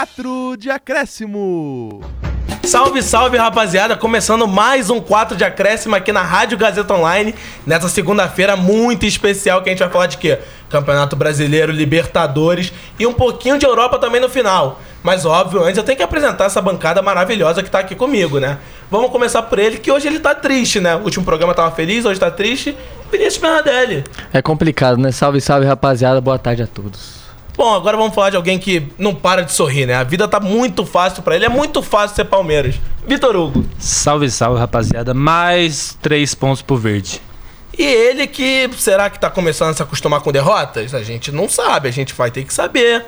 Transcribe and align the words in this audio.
4 0.00 0.56
de 0.56 0.70
acréscimo. 0.70 2.00
Salve, 2.64 3.02
salve, 3.02 3.36
rapaziada! 3.36 3.94
Começando 3.94 4.48
mais 4.48 4.88
um 4.88 4.98
4 4.98 5.36
de 5.36 5.44
acréscimo 5.44 5.94
aqui 5.94 6.10
na 6.10 6.22
Rádio 6.22 6.56
Gazeta 6.56 6.94
Online, 6.94 7.34
nessa 7.66 7.86
segunda-feira 7.86 8.56
muito 8.56 9.04
especial 9.04 9.60
que 9.60 9.68
a 9.68 9.72
gente 9.72 9.80
vai 9.80 9.90
falar 9.90 10.06
de 10.06 10.16
quê? 10.16 10.38
Campeonato 10.70 11.14
Brasileiro, 11.16 11.70
Libertadores 11.70 12.72
e 12.98 13.06
um 13.06 13.12
pouquinho 13.12 13.58
de 13.58 13.66
Europa 13.66 13.98
também 13.98 14.22
no 14.22 14.30
final. 14.30 14.80
Mas 15.02 15.26
óbvio, 15.26 15.62
antes 15.62 15.76
eu 15.76 15.84
tenho 15.84 15.98
que 15.98 16.02
apresentar 16.02 16.46
essa 16.46 16.62
bancada 16.62 17.02
maravilhosa 17.02 17.62
que 17.62 17.70
tá 17.70 17.80
aqui 17.80 17.94
comigo, 17.94 18.40
né? 18.40 18.56
Vamos 18.90 19.10
começar 19.10 19.42
por 19.42 19.58
ele, 19.58 19.76
que 19.76 19.92
hoje 19.92 20.08
ele 20.08 20.18
tá 20.18 20.34
triste, 20.34 20.80
né? 20.80 20.96
O 20.96 21.00
último 21.00 21.26
programa 21.26 21.52
tava 21.52 21.72
feliz, 21.72 22.06
hoje 22.06 22.18
tá 22.18 22.30
triste. 22.30 22.74
Vinícius 23.12 23.36
Bernardelli. 23.36 24.04
É 24.32 24.40
complicado, 24.40 24.96
né? 24.96 25.12
Salve, 25.12 25.42
salve, 25.42 25.66
rapaziada. 25.66 26.22
Boa 26.22 26.38
tarde 26.38 26.62
a 26.62 26.66
todos. 26.66 27.29
Bom, 27.60 27.74
agora 27.74 27.94
vamos 27.94 28.14
falar 28.14 28.30
de 28.30 28.36
alguém 28.36 28.58
que 28.58 28.88
não 28.96 29.14
para 29.14 29.42
de 29.42 29.52
sorrir, 29.52 29.84
né? 29.84 29.92
A 29.92 30.02
vida 30.02 30.26
tá 30.26 30.40
muito 30.40 30.86
fácil 30.86 31.22
pra 31.22 31.36
ele, 31.36 31.44
é 31.44 31.48
muito 31.50 31.82
fácil 31.82 32.16
ser 32.16 32.24
Palmeiras. 32.24 32.76
Vitor 33.06 33.36
Hugo. 33.36 33.66
Salve, 33.78 34.30
salve, 34.30 34.58
rapaziada. 34.58 35.12
Mais 35.12 35.94
três 36.00 36.34
pontos 36.34 36.62
pro 36.62 36.78
verde. 36.78 37.20
E 37.78 37.82
ele 37.82 38.26
que 38.26 38.70
será 38.78 39.10
que 39.10 39.20
tá 39.20 39.28
começando 39.28 39.72
a 39.72 39.74
se 39.74 39.82
acostumar 39.82 40.22
com 40.22 40.32
derrotas? 40.32 40.94
A 40.94 41.02
gente 41.02 41.30
não 41.30 41.50
sabe, 41.50 41.86
a 41.86 41.92
gente 41.92 42.14
vai 42.14 42.30
ter 42.30 42.44
que 42.44 42.54
saber. 42.54 43.04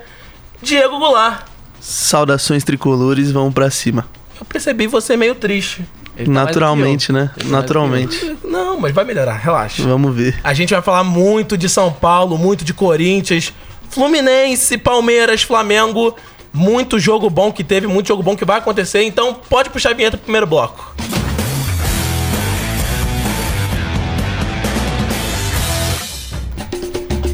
Diego 0.61 0.99
Goulart. 0.99 1.45
Saudações 1.79 2.63
tricolores, 2.63 3.31
vamos 3.31 3.55
pra 3.55 3.71
cima. 3.71 4.05
Eu 4.39 4.45
percebi 4.45 4.85
você 4.85 5.17
meio 5.17 5.33
triste. 5.33 5.83
Ele 6.15 6.27
tá 6.27 6.31
Naturalmente, 6.31 7.11
né? 7.11 7.31
Ele 7.37 7.49
tá. 7.49 7.51
Naturalmente. 7.51 8.37
Não, 8.43 8.79
mas 8.79 8.93
vai 8.93 9.03
melhorar, 9.03 9.33
relaxa. 9.33 9.81
Vamos 9.81 10.15
ver. 10.15 10.39
A 10.43 10.53
gente 10.53 10.71
vai 10.71 10.81
falar 10.83 11.03
muito 11.03 11.57
de 11.57 11.67
São 11.67 11.91
Paulo, 11.91 12.37
muito 12.37 12.63
de 12.63 12.71
Corinthians, 12.71 13.51
Fluminense, 13.93 14.75
Palmeiras, 14.77 15.43
Flamengo. 15.43 16.15
Muito 16.51 16.99
jogo 16.99 17.29
bom 17.29 17.51
que 17.51 17.63
teve, 17.63 17.85
muito 17.85 18.07
jogo 18.07 18.23
bom 18.23 18.35
que 18.35 18.43
vai 18.43 18.57
acontecer. 18.57 19.03
Então 19.03 19.35
pode 19.49 19.69
puxar 19.69 19.91
a 19.91 19.93
vinheta 19.93 20.17
pro 20.17 20.23
primeiro 20.23 20.47
bloco. 20.47 20.95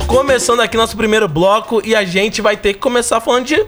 Começando 0.05 0.59
aqui 0.59 0.75
nosso 0.75 0.97
primeiro 0.97 1.27
bloco 1.27 1.81
e 1.85 1.95
a 1.95 2.03
gente 2.03 2.41
vai 2.41 2.57
ter 2.57 2.73
que 2.73 2.79
começar 2.79 3.21
falando 3.21 3.45
de 3.45 3.65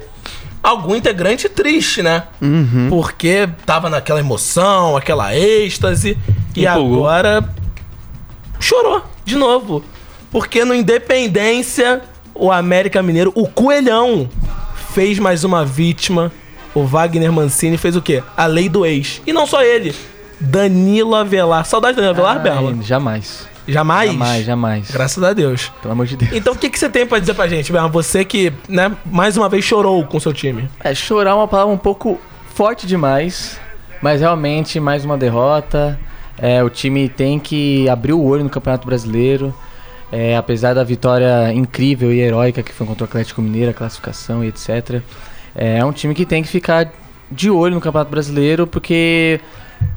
algum 0.62 0.96
integrante 0.96 1.48
triste, 1.48 2.02
né? 2.02 2.24
Porque 2.90 3.48
tava 3.66 3.90
naquela 3.90 4.20
emoção, 4.20 4.98
aquela 4.98 5.36
êxtase 5.36 6.18
e 6.56 6.66
Empolgou. 6.66 7.08
agora 7.08 7.50
chorou 8.60 9.04
de 9.24 9.36
novo. 9.36 9.84
Porque 10.30 10.66
no 10.66 10.74
Independência, 10.74 12.02
o 12.34 12.52
América 12.52 13.02
Mineiro, 13.02 13.32
o 13.36 13.48
Coelhão, 13.48 14.30
fez 14.94 15.20
mais 15.20 15.44
uma 15.44 15.64
vítima. 15.64 16.32
O 16.74 16.84
Wagner 16.84 17.32
Mancini 17.32 17.78
fez 17.78 17.96
o 17.96 18.02
quê? 18.02 18.24
A 18.36 18.46
lei 18.46 18.70
do 18.70 18.86
ex. 18.86 19.22
E 19.28 19.34
não 19.34 19.46
só 19.46 19.62
ele. 19.62 19.94
Danilo 20.40 21.16
Avelar. 21.16 21.66
Saudade 21.66 21.96
do 21.96 22.02
Danilo 22.02 22.26
Avelar, 22.26 22.42
Bela? 22.42 22.74
Ai, 22.76 22.84
jamais. 22.84 23.48
Jamais? 23.68 24.12
Jamais, 24.12 24.46
jamais. 24.46 24.92
Graças 24.92 25.24
a 25.24 25.34
Deus. 25.34 25.72
Pelo 25.82 25.92
amor 25.92 26.06
de 26.06 26.18
Deus. 26.18 26.32
Então 26.34 26.54
o 26.54 26.58
que, 26.58 26.70
que 26.70 26.80
você 26.80 26.90
tem 26.90 27.06
pra 27.06 27.20
dizer 27.20 27.34
pra 27.34 27.48
gente, 27.48 27.72
Bela? 27.72 27.88
Você 27.90 28.26
que, 28.26 28.52
né, 28.68 28.92
mais 29.06 29.38
uma 29.38 29.48
vez 29.48 29.64
chorou 29.64 30.04
com 30.06 30.20
seu 30.20 30.34
time. 30.34 30.68
É, 30.84 30.96
chorar 30.96 31.32
é 31.32 31.34
uma 31.34 31.48
palavra 31.48 31.74
um 31.74 31.78
pouco 31.78 32.20
forte 32.54 32.88
demais, 32.88 33.60
mas 34.02 34.22
realmente 34.22 34.80
mais 34.80 35.06
uma 35.06 35.18
derrota. 35.18 36.00
É, 36.38 36.64
o 36.64 36.70
time 36.70 37.08
tem 37.08 37.38
que 37.38 37.88
abrir 37.88 38.14
o 38.14 38.24
olho 38.24 38.44
no 38.44 38.50
Campeonato 38.50 38.88
Brasileiro. 38.88 39.54
É, 40.12 40.36
apesar 40.36 40.74
da 40.74 40.84
vitória 40.84 41.54
incrível 41.54 42.12
e 42.12 42.20
heróica 42.20 42.62
que 42.62 42.74
foi 42.74 42.86
contra 42.86 43.06
o 43.06 43.08
Atlético 43.08 43.42
Mineiro, 43.42 43.72
a 43.72 43.74
classificação 43.74 44.44
e 44.44 44.48
etc. 44.50 45.02
É, 45.56 45.78
é 45.78 45.86
um 45.86 45.92
time 45.94 46.14
que 46.14 46.26
tem 46.26 46.44
que 46.44 46.50
ficar 46.50 46.92
de 47.32 47.50
olho 47.50 47.76
no 47.76 47.82
Campeonato 47.82 48.12
Brasileiro, 48.12 48.68
porque 48.68 49.40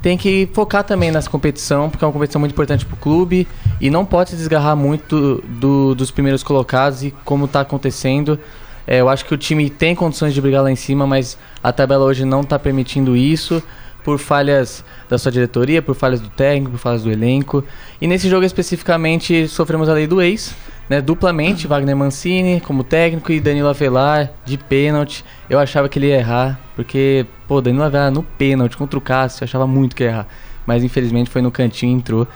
tem 0.01 0.17
que 0.17 0.47
focar 0.53 0.83
também 0.85 1.11
nessa 1.11 1.29
competição, 1.29 1.89
porque 1.89 2.03
é 2.03 2.07
uma 2.07 2.13
competição 2.13 2.39
muito 2.39 2.53
importante 2.53 2.85
para 2.85 2.95
o 2.95 2.97
clube 2.97 3.45
e 3.81 3.89
não 3.89 4.05
pode 4.05 4.29
se 4.29 4.35
desgarrar 4.37 4.75
muito 4.75 5.43
do- 5.47 5.93
dos 5.93 6.11
primeiros 6.11 6.43
colocados 6.43 7.03
e 7.03 7.13
como 7.25 7.43
está 7.45 7.59
acontecendo. 7.61 8.39
É, 8.87 9.01
eu 9.01 9.09
acho 9.09 9.25
que 9.25 9.33
o 9.33 9.37
time 9.37 9.69
tem 9.69 9.93
condições 9.95 10.33
de 10.33 10.39
brigar 10.39 10.63
lá 10.63 10.71
em 10.71 10.75
cima, 10.77 11.05
mas 11.05 11.37
a 11.61 11.73
tabela 11.73 12.05
hoje 12.05 12.23
não 12.23 12.41
está 12.41 12.57
permitindo 12.57 13.17
isso 13.17 13.61
por 14.05 14.19
falhas 14.19 14.85
da 15.09 15.17
sua 15.17 15.31
diretoria, 15.31 15.81
por 15.81 15.95
falhas 15.95 16.21
do 16.21 16.29
técnico, 16.29 16.71
por 16.71 16.77
falhas 16.77 17.03
do 17.03 17.11
elenco. 17.11 17.63
E 17.99 18.07
nesse 18.07 18.29
jogo 18.29 18.45
especificamente 18.45 19.47
sofremos 19.49 19.89
a 19.89 19.93
lei 19.93 20.05
do 20.07 20.21
ex, 20.21 20.55
né, 20.87 21.01
duplamente, 21.01 21.65
Wagner 21.65 21.95
Mancini 21.97 22.61
como 22.61 22.83
técnico 22.83 23.31
e 23.31 23.39
Danilo 23.41 23.67
Avelar 23.67 24.31
de 24.45 24.57
pênalti. 24.57 25.25
Eu 25.49 25.57
achava 25.57 25.89
que 25.89 25.97
ele 25.97 26.07
ia 26.07 26.17
errar, 26.19 26.59
porque, 26.75 27.25
pô, 27.47 27.59
Danilo 27.59 27.83
Avelar 27.83 28.11
no 28.11 28.21
pênalti 28.21 28.77
contra 28.77 28.97
o 28.97 29.01
Cássio, 29.01 29.41
eu 29.43 29.45
achava 29.45 29.65
muito 29.65 29.95
que 29.95 30.03
ia 30.03 30.09
errar. 30.09 30.27
Mas 30.65 30.83
infelizmente 30.83 31.29
foi 31.29 31.41
no 31.41 31.49
cantinho 31.51 31.97
entrou. 31.97 32.27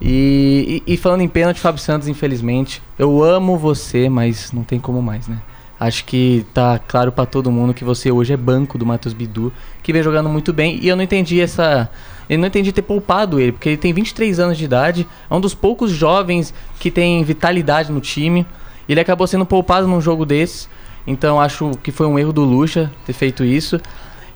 E, 0.00 0.82
e- 0.86 0.94
e 0.94 0.96
falando 0.96 1.20
em 1.20 1.28
pênalti, 1.28 1.60
Fábio 1.60 1.80
Santos, 1.80 2.08
infelizmente, 2.08 2.82
eu 2.98 3.22
amo 3.22 3.56
você, 3.56 4.08
mas 4.08 4.50
não 4.52 4.64
tem 4.64 4.80
como 4.80 5.00
mais, 5.00 5.28
né? 5.28 5.38
Acho 5.82 6.04
que 6.04 6.46
tá 6.54 6.78
claro 6.78 7.10
pra 7.10 7.26
todo 7.26 7.50
mundo 7.50 7.74
que 7.74 7.82
você 7.82 8.08
hoje 8.12 8.32
é 8.32 8.36
banco 8.36 8.78
do 8.78 8.86
Matheus 8.86 9.12
Bidu, 9.12 9.52
que 9.82 9.92
vem 9.92 10.00
jogando 10.00 10.28
muito 10.28 10.52
bem. 10.52 10.78
E 10.80 10.86
eu 10.86 10.94
não 10.94 11.02
entendi 11.02 11.40
essa. 11.40 11.90
Eu 12.28 12.38
não 12.38 12.46
entendi 12.46 12.70
ter 12.70 12.82
poupado 12.82 13.40
ele, 13.40 13.50
porque 13.50 13.70
ele 13.70 13.76
tem 13.76 13.92
23 13.92 14.38
anos 14.38 14.56
de 14.56 14.64
idade, 14.64 15.08
é 15.28 15.34
um 15.34 15.40
dos 15.40 15.54
poucos 15.54 15.90
jovens 15.90 16.54
que 16.78 16.88
tem 16.88 17.24
vitalidade 17.24 17.90
no 17.90 18.00
time. 18.00 18.46
Ele 18.88 19.00
acabou 19.00 19.26
sendo 19.26 19.44
poupado 19.44 19.88
num 19.88 20.00
jogo 20.00 20.24
desse. 20.24 20.68
Então 21.04 21.40
acho 21.40 21.72
que 21.82 21.90
foi 21.90 22.06
um 22.06 22.16
erro 22.16 22.32
do 22.32 22.44
Lucha 22.44 22.88
ter 23.04 23.12
feito 23.12 23.42
isso. 23.42 23.80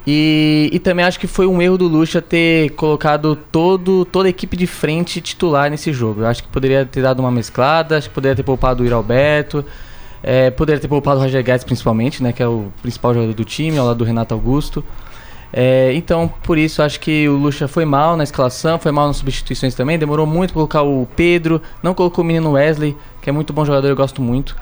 E, 0.04 0.68
e 0.72 0.80
também 0.80 1.04
acho 1.04 1.20
que 1.20 1.28
foi 1.28 1.46
um 1.46 1.62
erro 1.62 1.78
do 1.78 1.86
Lucha 1.86 2.20
ter 2.20 2.70
colocado 2.70 3.36
todo, 3.36 4.04
toda 4.04 4.26
a 4.26 4.30
equipe 4.30 4.56
de 4.56 4.66
frente 4.66 5.20
titular 5.20 5.70
nesse 5.70 5.92
jogo. 5.92 6.22
Eu 6.22 6.26
acho 6.26 6.42
que 6.42 6.48
poderia 6.48 6.84
ter 6.84 7.02
dado 7.02 7.20
uma 7.20 7.30
mesclada, 7.30 7.98
acho 7.98 8.08
que 8.08 8.14
poderia 8.16 8.34
ter 8.34 8.42
poupado 8.42 8.82
o 8.82 8.86
Iralberto, 8.86 9.64
é, 10.26 10.50
poderia 10.50 10.80
ter 10.80 10.88
poupado 10.88 11.20
o 11.20 11.22
Roger 11.22 11.42
Guedes 11.44 11.62
principalmente, 11.62 12.20
né, 12.20 12.32
que 12.32 12.42
é 12.42 12.48
o 12.48 12.72
principal 12.82 13.14
jogador 13.14 13.32
do 13.32 13.44
time, 13.44 13.78
ao 13.78 13.86
lado 13.86 13.98
do 13.98 14.04
Renato 14.04 14.34
Augusto. 14.34 14.84
É, 15.52 15.92
então, 15.94 16.28
por 16.42 16.58
isso, 16.58 16.82
acho 16.82 16.98
que 16.98 17.28
o 17.28 17.36
Lucha 17.36 17.68
foi 17.68 17.84
mal 17.84 18.16
na 18.16 18.24
escalação, 18.24 18.76
foi 18.76 18.90
mal 18.90 19.06
nas 19.06 19.18
substituições 19.18 19.76
também. 19.76 19.96
Demorou 19.96 20.26
muito 20.26 20.52
colocar 20.52 20.82
o 20.82 21.06
Pedro, 21.14 21.62
não 21.80 21.94
colocou 21.94 22.24
o 22.24 22.26
menino 22.26 22.50
Wesley, 22.50 22.96
que 23.22 23.30
é 23.30 23.32
muito 23.32 23.52
bom 23.52 23.64
jogador, 23.64 23.86
eu 23.86 23.94
gosto 23.94 24.20
muito. 24.20 24.56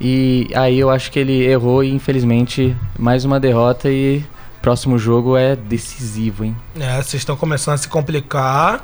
E 0.00 0.48
aí 0.54 0.78
eu 0.78 0.88
acho 0.88 1.12
que 1.12 1.18
ele 1.18 1.44
errou 1.44 1.84
e 1.84 1.94
infelizmente 1.94 2.74
mais 2.98 3.24
uma 3.26 3.38
derrota 3.38 3.90
e 3.90 4.24
próximo 4.62 4.98
jogo 4.98 5.36
é 5.36 5.54
decisivo, 5.54 6.44
hein? 6.44 6.56
É, 6.80 6.96
vocês 6.96 7.20
estão 7.20 7.36
começando 7.36 7.74
a 7.74 7.78
se 7.78 7.88
complicar. 7.88 8.82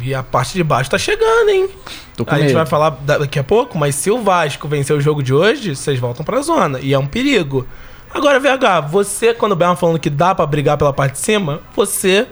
E 0.00 0.14
a 0.14 0.22
parte 0.22 0.54
de 0.54 0.62
baixo 0.64 0.90
tá 0.90 0.98
chegando, 0.98 1.48
hein? 1.48 1.68
Tô 2.16 2.24
com 2.24 2.32
A 2.34 2.38
gente 2.38 2.46
medo. 2.48 2.56
vai 2.56 2.66
falar 2.66 2.90
da- 2.90 3.18
daqui 3.18 3.38
a 3.38 3.44
pouco, 3.44 3.76
mas 3.78 3.94
se 3.94 4.10
o 4.10 4.22
Vasco 4.22 4.68
vencer 4.68 4.94
o 4.96 5.00
jogo 5.00 5.22
de 5.22 5.32
hoje, 5.32 5.74
vocês 5.74 5.98
voltam 5.98 6.24
pra 6.24 6.40
zona. 6.40 6.78
E 6.80 6.92
é 6.92 6.98
um 6.98 7.06
perigo. 7.06 7.66
Agora, 8.12 8.38
VH, 8.38 8.80
você, 8.88 9.34
quando 9.34 9.52
o 9.52 9.56
Bel 9.56 9.74
falando 9.76 9.98
que 9.98 10.10
dá 10.10 10.34
pra 10.34 10.46
brigar 10.46 10.76
pela 10.76 10.92
parte 10.92 11.12
de 11.14 11.18
cima, 11.18 11.60
você 11.74 12.26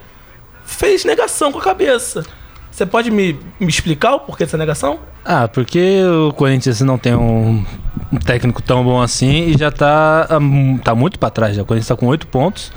fez 0.64 1.04
negação 1.04 1.50
com 1.50 1.58
a 1.58 1.62
cabeça. 1.62 2.24
Você 2.70 2.86
pode 2.86 3.10
me, 3.10 3.38
me 3.60 3.68
explicar 3.68 4.14
o 4.14 4.20
porquê 4.20 4.44
dessa 4.44 4.56
negação? 4.56 5.00
Ah, 5.24 5.46
porque 5.48 6.02
o 6.28 6.32
Corinthians 6.32 6.80
não 6.80 6.96
tem 6.98 7.14
um, 7.14 7.64
um 8.12 8.16
técnico 8.18 8.62
tão 8.62 8.82
bom 8.82 9.00
assim 9.00 9.46
e 9.48 9.58
já 9.58 9.70
tá, 9.70 10.26
hum, 10.40 10.78
tá 10.78 10.94
muito 10.94 11.18
pra 11.18 11.30
trás. 11.30 11.54
já. 11.56 11.62
O 11.62 11.66
Corinthians 11.66 11.88
tá 11.88 11.96
com 11.96 12.06
8 12.06 12.26
pontos. 12.28 12.72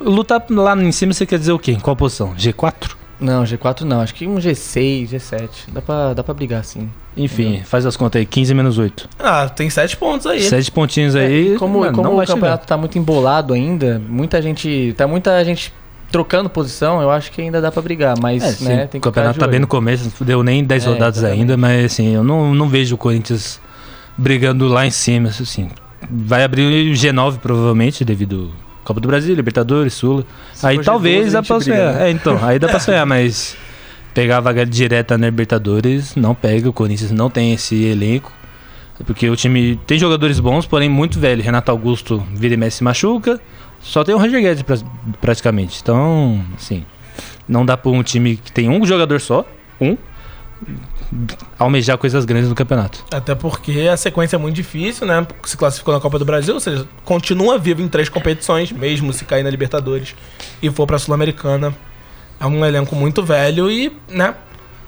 Lutar 0.00 0.44
lá 0.50 0.76
em 0.76 0.92
cima, 0.92 1.12
você 1.12 1.24
quer 1.26 1.38
dizer 1.38 1.52
o 1.52 1.58
quê? 1.58 1.72
Em 1.72 1.80
qual 1.80 1.96
posição? 1.96 2.34
G4? 2.34 2.90
Não, 3.20 3.42
G4 3.42 3.80
não, 3.80 4.00
acho 4.00 4.14
que 4.14 4.26
um 4.26 4.36
G6, 4.36 5.08
G7. 5.10 5.48
Dá 5.72 5.82
pra, 5.82 6.14
dá 6.14 6.22
pra 6.22 6.32
brigar 6.34 6.64
sim. 6.64 6.88
Enfim, 7.16 7.62
faz 7.64 7.84
as 7.84 7.96
contas 7.96 8.20
aí. 8.20 8.26
15 8.26 8.54
menos 8.54 8.78
8. 8.78 9.08
Ah, 9.18 9.48
tem 9.48 9.68
sete 9.68 9.96
pontos 9.96 10.24
aí. 10.26 10.40
Sete 10.42 10.70
pontinhos 10.70 11.16
É, 11.16 11.26
aí. 11.26 11.54
e 11.54 11.58
como 11.58 11.80
mano, 11.80 11.92
como 11.92 12.04
não 12.06 12.12
o 12.14 12.16
vai 12.18 12.26
chegar. 12.26 12.36
campeonato 12.36 12.66
tá 12.66 12.76
muito 12.76 12.96
embolado 12.96 13.52
ainda, 13.54 14.00
muita 14.08 14.40
gente. 14.40 14.94
Tá 14.96 15.08
muita 15.08 15.44
gente 15.44 15.72
trocando 16.12 16.48
posição, 16.48 17.02
eu 17.02 17.10
acho 17.10 17.30
que 17.32 17.42
ainda 17.42 17.60
dá 17.60 17.70
pra 17.72 17.82
brigar, 17.82 18.14
mas 18.18 18.42
É, 18.42 18.52
sim, 18.52 18.64
né, 18.64 18.76
tem 18.86 18.98
o 18.98 19.00
que 19.00 19.00
campeonato 19.00 19.34
ficar 19.34 19.44
tá 19.44 19.46
de 19.46 19.50
bem 19.50 19.60
no 19.60 19.66
começo, 19.66 20.10
não 20.18 20.26
deu 20.26 20.42
nem 20.42 20.64
10 20.64 20.84
É, 20.84 20.88
rodadas 20.88 21.18
exatamente. 21.18 21.40
ainda, 21.40 21.56
mas 21.58 21.84
assim, 21.84 22.14
eu 22.14 22.24
não, 22.24 22.54
não 22.54 22.66
vejo 22.68 22.94
o 22.94 22.98
Corinthians 22.98 23.60
brigando 24.16 24.68
lá 24.68 24.86
em 24.86 24.90
cima, 24.90 25.28
assim. 25.28 25.68
Vai 26.10 26.44
abrir 26.44 26.62
o 26.62 26.94
G9 26.94 27.38
provavelmente, 27.38 28.04
devido 28.04 28.52
Copa 28.88 29.00
do 29.00 29.06
Brasil, 29.08 29.34
Libertadores, 29.34 29.92
Sula. 29.92 30.24
Se 30.54 30.66
aí 30.66 30.82
talvez 30.82 31.26
G12, 31.26 31.28
a 31.28 31.32
dá 31.32 31.42
pra 31.42 31.56
briga, 31.58 31.76
sonhar. 31.76 31.94
né? 31.94 32.08
É, 32.08 32.10
então, 32.10 32.38
aí 32.42 32.58
dá 32.58 32.68
pra 32.68 32.80
sonhar, 32.80 33.04
mas 33.06 33.54
pegar 34.14 34.38
a 34.38 34.40
vaga 34.40 34.64
direta 34.64 35.18
na 35.18 35.26
Libertadores, 35.26 36.16
não 36.16 36.34
pega. 36.34 36.68
O 36.68 36.72
Corinthians 36.72 37.10
não 37.10 37.28
tem 37.28 37.52
esse 37.52 37.84
elenco. 37.84 38.32
Porque 39.06 39.28
o 39.28 39.36
time 39.36 39.78
tem 39.86 39.98
jogadores 39.98 40.40
bons, 40.40 40.66
porém 40.66 40.88
muito 40.88 41.20
velho. 41.20 41.42
Renato 41.42 41.70
Augusto 41.70 42.26
vira 42.34 42.54
e 42.54 42.56
mexe 42.56 42.78
se 42.78 42.84
machuca. 42.84 43.38
Só 43.80 44.02
tem 44.02 44.12
o 44.14 44.18
Roger 44.18 44.40
Guedes 44.40 44.62
pra- 44.62 44.78
praticamente. 45.20 45.78
Então, 45.82 46.42
assim, 46.56 46.84
não 47.46 47.64
dá 47.64 47.76
pra 47.76 47.90
um 47.92 48.02
time 48.02 48.36
que 48.36 48.50
tem 48.50 48.68
um 48.68 48.84
jogador 48.86 49.20
só, 49.20 49.46
um, 49.80 49.96
almejar 51.58 51.96
coisas 51.98 52.24
grandes 52.24 52.48
no 52.48 52.54
campeonato. 52.54 53.04
Até 53.10 53.34
porque 53.34 53.88
a 53.90 53.96
sequência 53.96 54.36
é 54.36 54.38
muito 54.38 54.54
difícil, 54.54 55.06
né? 55.06 55.26
Se 55.44 55.56
classificou 55.56 55.94
na 55.94 56.00
Copa 56.00 56.18
do 56.18 56.24
Brasil, 56.24 56.54
ou 56.54 56.60
seja, 56.60 56.86
continua 57.04 57.58
vivo 57.58 57.82
em 57.82 57.88
três 57.88 58.08
competições, 58.08 58.70
mesmo 58.72 59.12
se 59.12 59.24
cair 59.24 59.42
na 59.42 59.50
Libertadores 59.50 60.14
e 60.62 60.70
for 60.70 60.86
pra 60.86 60.98
Sul-Americana. 60.98 61.74
É 62.40 62.46
um 62.46 62.64
elenco 62.64 62.94
muito 62.94 63.22
velho 63.22 63.70
e, 63.70 63.96
né? 64.08 64.34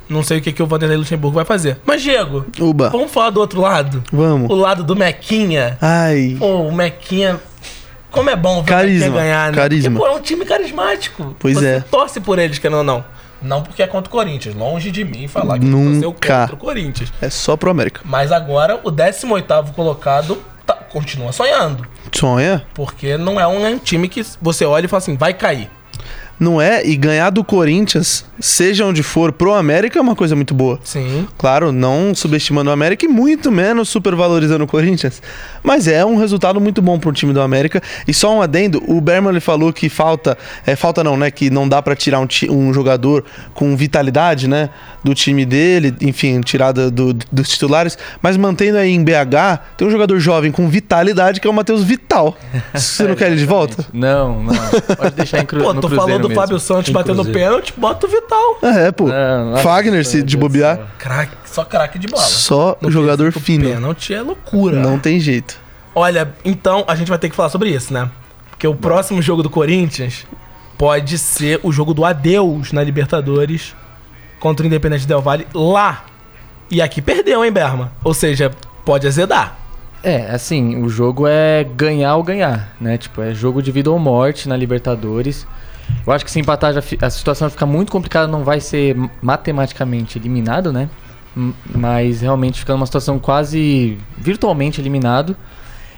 Não 0.09 0.23
sei 0.25 0.39
o 0.39 0.41
que, 0.41 0.53
que 0.53 0.63
o 0.63 0.67
Vanderlei 0.67 0.97
Luxemburgo 0.99 1.37
vai 1.37 1.45
fazer. 1.45 1.79
Mas, 1.87 2.03
Diego, 2.03 2.45
Uba, 2.59 2.91
vamos 2.91 3.13
falar 3.13 3.31
do 3.31 3.39
outro 3.41 3.61
lado? 3.61 4.03
vamos. 4.13 4.51
O 4.51 4.55
lado 4.55 4.83
do 4.83 4.97
Mequinha. 4.97 5.79
Ai, 5.81 6.37
Pô, 6.39 6.63
o 6.63 6.73
Mequinha. 6.75 7.39
Como 8.11 8.29
é 8.29 8.35
bom 8.35 8.61
ver 8.61 8.69
Carisma, 8.71 9.07
o 9.07 9.11
Mequinha 9.11 9.23
ganhar, 9.23 9.53
né? 9.53 9.57
carisma. 9.57 9.91
Porque, 9.99 10.11
pô, 10.11 10.17
é 10.17 10.19
um 10.19 10.23
time 10.23 10.45
carismático. 10.45 11.37
Pois 11.39 11.57
Você 11.57 11.67
é. 11.67 11.81
torce 11.81 12.21
por 12.21 12.41
eles, 12.41 12.59
querendo 12.59 12.79
ou 12.79 12.85
não. 12.85 13.05
Não 13.43 13.63
porque 13.63 13.83
é 13.83 13.87
contra 13.87 14.09
o 14.09 14.11
Corinthians. 14.13 14.55
Longe 14.55 14.91
de 14.91 15.05
mim 15.05 15.27
falar 15.29 15.59
que 15.59 15.65
Nunca. 15.65 15.91
torceu 15.93 16.13
contra 16.13 16.55
o 16.55 16.59
Corinthians. 16.59 17.13
é 17.21 17.31
só 17.31 17.57
pro 17.57 17.71
América. 17.71 18.01
Mas 18.05 18.31
agora 18.33 18.79
o 18.85 18.91
18º 18.93 19.73
colocado 19.73 20.43
tá- 20.67 20.75
continua 20.75 21.33
sonhando. 21.33 21.87
Sonha? 22.13 22.67
Porque 22.75 23.17
não 23.17 23.41
é 23.41 23.47
um, 23.47 23.65
é 23.67 23.71
um 23.71 23.79
time 23.79 24.09
que 24.09 24.25
você 24.41 24.65
olha 24.65 24.85
e 24.85 24.89
fala 24.89 24.99
assim, 24.99 25.17
vai 25.17 25.33
cair. 25.33 25.71
Não 26.41 26.59
é? 26.61 26.83
E 26.87 26.97
ganhar 26.97 27.29
do 27.29 27.45
Corinthians, 27.45 28.25
seja 28.41 28.87
onde 28.87 29.03
for, 29.03 29.31
pro 29.31 29.53
América 29.53 29.99
é 29.99 30.03
uma 30.03 30.17
coisa 30.17 30.35
muito 30.35 30.55
boa. 30.55 30.81
Sim. 30.83 31.29
Claro, 31.37 31.71
não 31.71 32.15
subestimando 32.15 32.71
o 32.71 32.73
América 32.73 33.05
e 33.05 33.09
muito 33.09 33.53
menos 33.53 33.91
supervalorizando 33.91 34.65
o 34.65 34.67
Corinthians. 34.67 35.21
Mas 35.63 35.87
é 35.87 36.03
um 36.03 36.17
resultado 36.17 36.59
muito 36.59 36.81
bom 36.81 36.99
pro 36.99 37.13
time 37.13 37.35
do 37.35 37.43
América. 37.43 37.83
E 38.09 38.15
só 38.15 38.35
um 38.35 38.41
adendo, 38.41 38.83
o 38.89 38.99
Berman 39.03 39.39
falou 39.39 39.71
que 39.71 39.91
falta, 39.91 40.39
é, 40.67 40.75
falta 40.75 41.05
não, 41.05 41.15
né, 41.15 41.31
que 41.31 41.51
não 41.51 41.69
dá 41.69 41.83
pra 41.83 41.95
tirar 41.95 42.21
um, 42.21 42.27
um 42.49 42.73
jogador 42.73 43.23
com 43.53 43.77
vitalidade, 43.77 44.49
né, 44.49 44.71
do 45.05 45.15
time 45.15 45.45
dele, 45.45 45.95
enfim, 46.01 46.41
tirada 46.41 46.91
do- 46.91 47.13
dos 47.31 47.51
titulares, 47.51 47.99
mas 48.23 48.39
mantendo 48.39 48.79
aí 48.79 48.91
em 48.91 49.05
BH, 49.05 49.61
tem 49.77 49.87
um 49.87 49.91
jogador 49.91 50.19
jovem 50.19 50.51
com 50.51 50.67
vitalidade 50.71 51.39
que 51.39 51.47
é 51.47 51.51
o 51.51 51.53
Matheus 51.55 51.85
Vital. 51.85 52.37
Você 52.73 53.03
não 53.03 53.15
quer 53.15 53.27
ele 53.27 53.37
de 53.37 53.45
volta? 53.45 53.85
Não, 53.93 54.43
não. 54.43 54.55
Pode 54.97 55.17
deixar 55.17 55.41
em 55.41 55.45
cru, 55.45 55.63
Pô, 55.63 55.75
no 55.75 55.81
tu 55.83 55.89
Cruzeiro 55.89 56.13
falou 56.13 56.29
do 56.29 56.30
mesmo. 56.31 56.43
Fábio 56.43 56.59
Santos 56.59 56.89
Em 56.89 56.93
batendo 56.93 57.25
pênalti, 57.27 57.75
bota 57.77 58.07
o 58.07 58.09
Vital. 58.09 58.59
É, 58.63 58.91
pô. 58.91 59.09
Nossa, 59.09 59.63
Fagner, 59.63 60.05
se 60.05 60.19
meu 60.19 60.27
de 60.27 60.37
bobear, 60.37 60.77
céu. 60.77 60.87
Craque, 60.99 61.37
só 61.45 61.65
craque 61.65 61.99
de 61.99 62.09
bola. 62.09 62.23
só 62.23 62.77
No 62.81 62.91
jogador 62.91 63.33
fino. 63.33 63.69
Pênalti 63.69 64.15
é 64.15 64.23
loucura. 64.23 64.81
Não 64.81 64.99
tem 64.99 65.21
jeito. 65.21 65.59
Olha, 65.95 66.33
então 66.45 66.85
a 66.87 66.95
gente 66.95 67.09
vai 67.09 67.19
ter 67.19 67.29
que 67.29 67.37
falar 67.37 67.49
sobre 67.49 67.71
isso, 67.71 67.93
né? 67.93 68.11
Porque 68.51 68.67
o 68.67 68.75
próximo 68.75 69.21
jogo 69.21 69.43
do 69.43 69.51
Corinthians 69.51 70.27
pode 70.79 71.19
ser 71.19 71.61
o 71.63 71.73
jogo 71.73 71.93
do 71.93 72.05
adeus 72.05 72.73
na 72.73 72.83
Libertadores 72.83 73.75
contra 74.39 74.65
o 74.65 74.67
Independente 74.67 75.07
Del 75.07 75.21
Valle 75.21 75.47
lá. 75.53 76.05
E 76.71 76.81
aqui 76.81 77.03
perdeu, 77.03 77.45
hein, 77.45 77.51
Berma? 77.51 77.93
Ou 78.05 78.15
seja, 78.15 78.51
pode 78.85 79.07
azedar. 79.07 79.59
É, 80.03 80.31
assim, 80.31 80.83
o 80.83 80.89
jogo 80.89 81.27
é 81.27 81.65
ganhar 81.65 82.17
ou 82.17 82.23
ganhar, 82.23 82.75
né? 82.81 82.97
Tipo, 82.97 83.21
é 83.21 83.35
jogo 83.35 83.63
de 83.63 83.71
vida 83.71 83.91
ou 83.91 83.99
morte 83.99 84.49
na 84.49 84.57
Libertadores. 84.57 85.47
Eu 86.07 86.13
acho 86.13 86.25
que 86.25 86.31
se 86.31 86.41
empatar 86.41 86.73
já 86.73 86.81
a 87.03 87.11
situação 87.11 87.47
vai 87.47 87.53
ficar 87.53 87.67
muito 87.67 87.93
complicada, 87.93 88.27
não 88.27 88.43
vai 88.43 88.61
ser 88.61 88.97
matematicamente 89.21 90.19
eliminado, 90.19 90.73
né? 90.73 90.89
Mas 91.75 92.21
realmente 92.21 92.61
fica 92.61 92.73
numa 92.73 92.87
situação 92.87 93.19
quase 93.19 93.99
virtualmente 94.19 94.81
eliminado. 94.81 95.37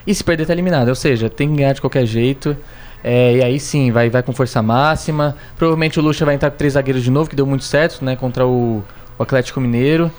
E 0.05 0.13
se 0.13 0.23
perder, 0.23 0.45
tá 0.45 0.53
eliminado. 0.53 0.89
Ou 0.89 0.95
seja, 0.95 1.29
tem 1.29 1.49
que 1.49 1.55
ganhar 1.55 1.73
de 1.73 1.81
qualquer 1.81 2.05
jeito. 2.05 2.55
É, 3.03 3.37
e 3.37 3.43
aí 3.43 3.59
sim, 3.59 3.91
vai, 3.91 4.09
vai 4.09 4.21
com 4.21 4.33
força 4.33 4.61
máxima. 4.61 5.35
Provavelmente 5.57 5.99
o 5.99 6.03
Lucha 6.03 6.25
vai 6.25 6.35
entrar 6.35 6.51
com 6.51 6.57
três 6.57 6.73
zagueiros 6.73 7.03
de 7.03 7.11
novo, 7.11 7.29
que 7.29 7.35
deu 7.35 7.45
muito 7.45 7.63
certo, 7.63 8.03
né? 8.03 8.15
Contra 8.15 8.45
o, 8.45 8.83
o 9.17 9.23
Atlético 9.23 9.59
Mineiro. 9.59 10.11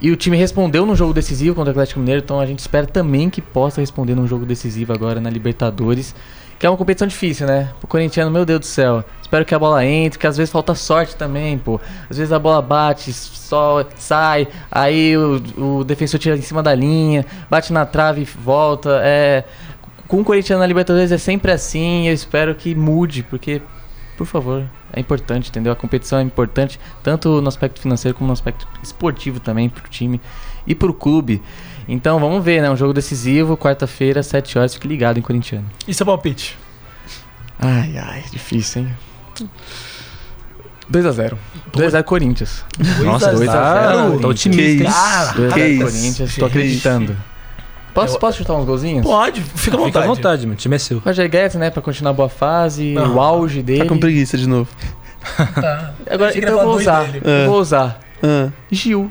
E 0.00 0.10
o 0.10 0.16
time 0.16 0.36
respondeu 0.36 0.84
no 0.84 0.96
jogo 0.96 1.14
decisivo 1.14 1.54
contra 1.54 1.70
o 1.70 1.72
Atlético 1.72 2.00
Mineiro, 2.00 2.22
então 2.24 2.40
a 2.40 2.44
gente 2.44 2.58
espera 2.58 2.84
também 2.86 3.30
que 3.30 3.40
possa 3.40 3.80
responder 3.80 4.16
num 4.16 4.26
jogo 4.26 4.44
decisivo 4.44 4.92
agora 4.92 5.20
na 5.20 5.30
Libertadores. 5.30 6.12
Que 6.62 6.66
é 6.66 6.70
uma 6.70 6.76
competição 6.76 7.08
difícil, 7.08 7.44
né? 7.44 7.70
O 7.82 7.88
corintiano, 7.88 8.30
meu 8.30 8.44
Deus 8.44 8.60
do 8.60 8.66
céu. 8.66 9.04
Espero 9.20 9.44
que 9.44 9.52
a 9.52 9.58
bola 9.58 9.84
entre, 9.84 10.16
que 10.16 10.28
às 10.28 10.36
vezes 10.36 10.52
falta 10.52 10.76
sorte 10.76 11.16
também, 11.16 11.58
pô. 11.58 11.80
Às 12.08 12.18
vezes 12.18 12.32
a 12.32 12.38
bola 12.38 12.62
bate, 12.62 13.12
só 13.12 13.84
sai, 13.96 14.46
aí 14.70 15.16
o, 15.16 15.42
o 15.80 15.82
defensor 15.82 16.20
tira 16.20 16.36
em 16.36 16.40
cima 16.40 16.62
da 16.62 16.72
linha, 16.72 17.26
bate 17.50 17.72
na 17.72 17.84
trave 17.84 18.22
e 18.22 18.24
volta. 18.24 19.00
É, 19.02 19.42
com 20.06 20.20
o 20.20 20.24
corintiano 20.24 20.60
na 20.60 20.66
Libertadores 20.68 21.10
é 21.10 21.18
sempre 21.18 21.50
assim. 21.50 22.06
Eu 22.06 22.14
espero 22.14 22.54
que 22.54 22.76
mude, 22.76 23.24
porque, 23.24 23.60
por 24.16 24.28
favor, 24.28 24.62
é 24.92 25.00
importante, 25.00 25.50
entendeu? 25.50 25.72
A 25.72 25.76
competição 25.76 26.20
é 26.20 26.22
importante, 26.22 26.78
tanto 27.02 27.42
no 27.42 27.48
aspecto 27.48 27.80
financeiro 27.80 28.16
como 28.16 28.28
no 28.28 28.32
aspecto 28.34 28.68
esportivo 28.80 29.40
também, 29.40 29.68
pro 29.68 29.90
time 29.90 30.20
e 30.64 30.76
pro 30.76 30.94
clube. 30.94 31.42
Então 31.88 32.18
vamos 32.18 32.44
ver, 32.44 32.62
né? 32.62 32.70
Um 32.70 32.76
jogo 32.76 32.92
decisivo, 32.92 33.56
quarta-feira, 33.56 34.22
7 34.22 34.58
horas. 34.58 34.74
Fique 34.74 34.88
ligado 34.88 35.18
em 35.18 35.22
corintiano. 35.22 35.66
E 35.86 35.92
seu 35.94 36.06
palpite? 36.06 36.58
Ai, 37.58 37.96
ai, 37.96 38.24
difícil, 38.30 38.82
hein? 38.82 38.96
2x0. 40.90 41.36
2x0 41.72 42.02
Corinthians. 42.04 42.64
Nossa, 43.04 43.32
2 43.32 43.48
a 43.48 43.52
tá, 43.52 44.08
0. 44.10 44.28
otimista, 44.28 44.84
hein? 44.84 44.90
Cara, 44.90 45.32
2x0 45.32 45.52
que 45.54 45.66
isso? 45.66 45.84
Corinthians, 45.84 46.36
tô 46.36 46.44
acreditando. 46.44 47.16
Posso, 47.94 48.18
posso 48.18 48.38
chutar 48.38 48.54
uns 48.54 48.64
golzinhos? 48.64 49.04
Pode, 49.04 49.40
fica 49.42 49.76
à 49.76 49.80
vontade. 49.80 49.92
Fica 49.92 50.00
à 50.00 50.06
vontade, 50.06 50.42
mano. 50.46 50.54
O 50.54 50.56
time 50.56 50.76
é 50.76 50.78
seu. 50.78 50.98
Roger 50.98 51.28
Guedes, 51.28 51.56
né, 51.56 51.70
pra 51.70 51.82
continuar 51.82 52.10
a 52.10 52.14
boa 52.14 52.28
fase, 52.28 52.94
Não. 52.94 53.16
o 53.16 53.20
auge 53.20 53.62
dele. 53.62 53.80
Tá 53.80 53.86
com 53.86 53.98
preguiça 53.98 54.38
de 54.38 54.48
novo. 54.48 54.68
Tá. 55.36 55.94
Agora, 56.10 56.36
então 56.36 56.58
eu 56.58 56.64
vou 56.64 56.80
falar 56.80 57.02
usar. 57.02 57.16
É. 57.22 57.44
Eu 57.44 57.50
vou 57.50 57.60
usar. 57.60 58.00
Ah, 58.22 58.48
Gil. 58.70 59.10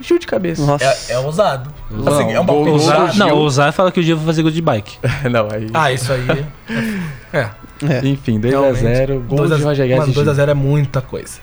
Gil 0.00 0.18
de 0.18 0.26
cabeça. 0.26 0.64
nossa. 0.64 0.84
É, 0.84 1.12
é 1.12 1.18
ousado. 1.18 1.72
Não, 1.90 2.12
Assim, 2.12 2.32
é 2.32 2.40
um 2.40 2.44
gol- 2.46 2.68
Ousar, 2.68 3.16
não, 3.16 3.30
ousar 3.36 3.72
fala 3.72 3.92
que 3.92 4.00
o 4.00 4.02
dia 4.02 4.16
vai 4.16 4.24
fazer 4.26 4.42
gol 4.42 4.50
de 4.50 4.60
bike. 4.62 4.98
não, 5.30 5.48
aí. 5.52 5.68
Ah, 5.72 5.92
isso 5.92 6.12
aí. 6.12 6.26
É. 7.32 7.48
É. 7.88 8.06
Enfim, 8.06 8.38
Realmente. 8.38 8.84
2x0. 8.84 9.26
Gol 9.26 9.38
2 9.38 9.52
a- 9.52 9.56
de 9.56 9.62
Roger 9.62 9.86
Guedes. 9.86 10.00
Mano, 10.00 10.12
e 10.12 10.14
Gil. 10.14 10.24
2x0 10.24 10.48
é 10.50 10.54
muita 10.54 11.00
coisa. 11.00 11.38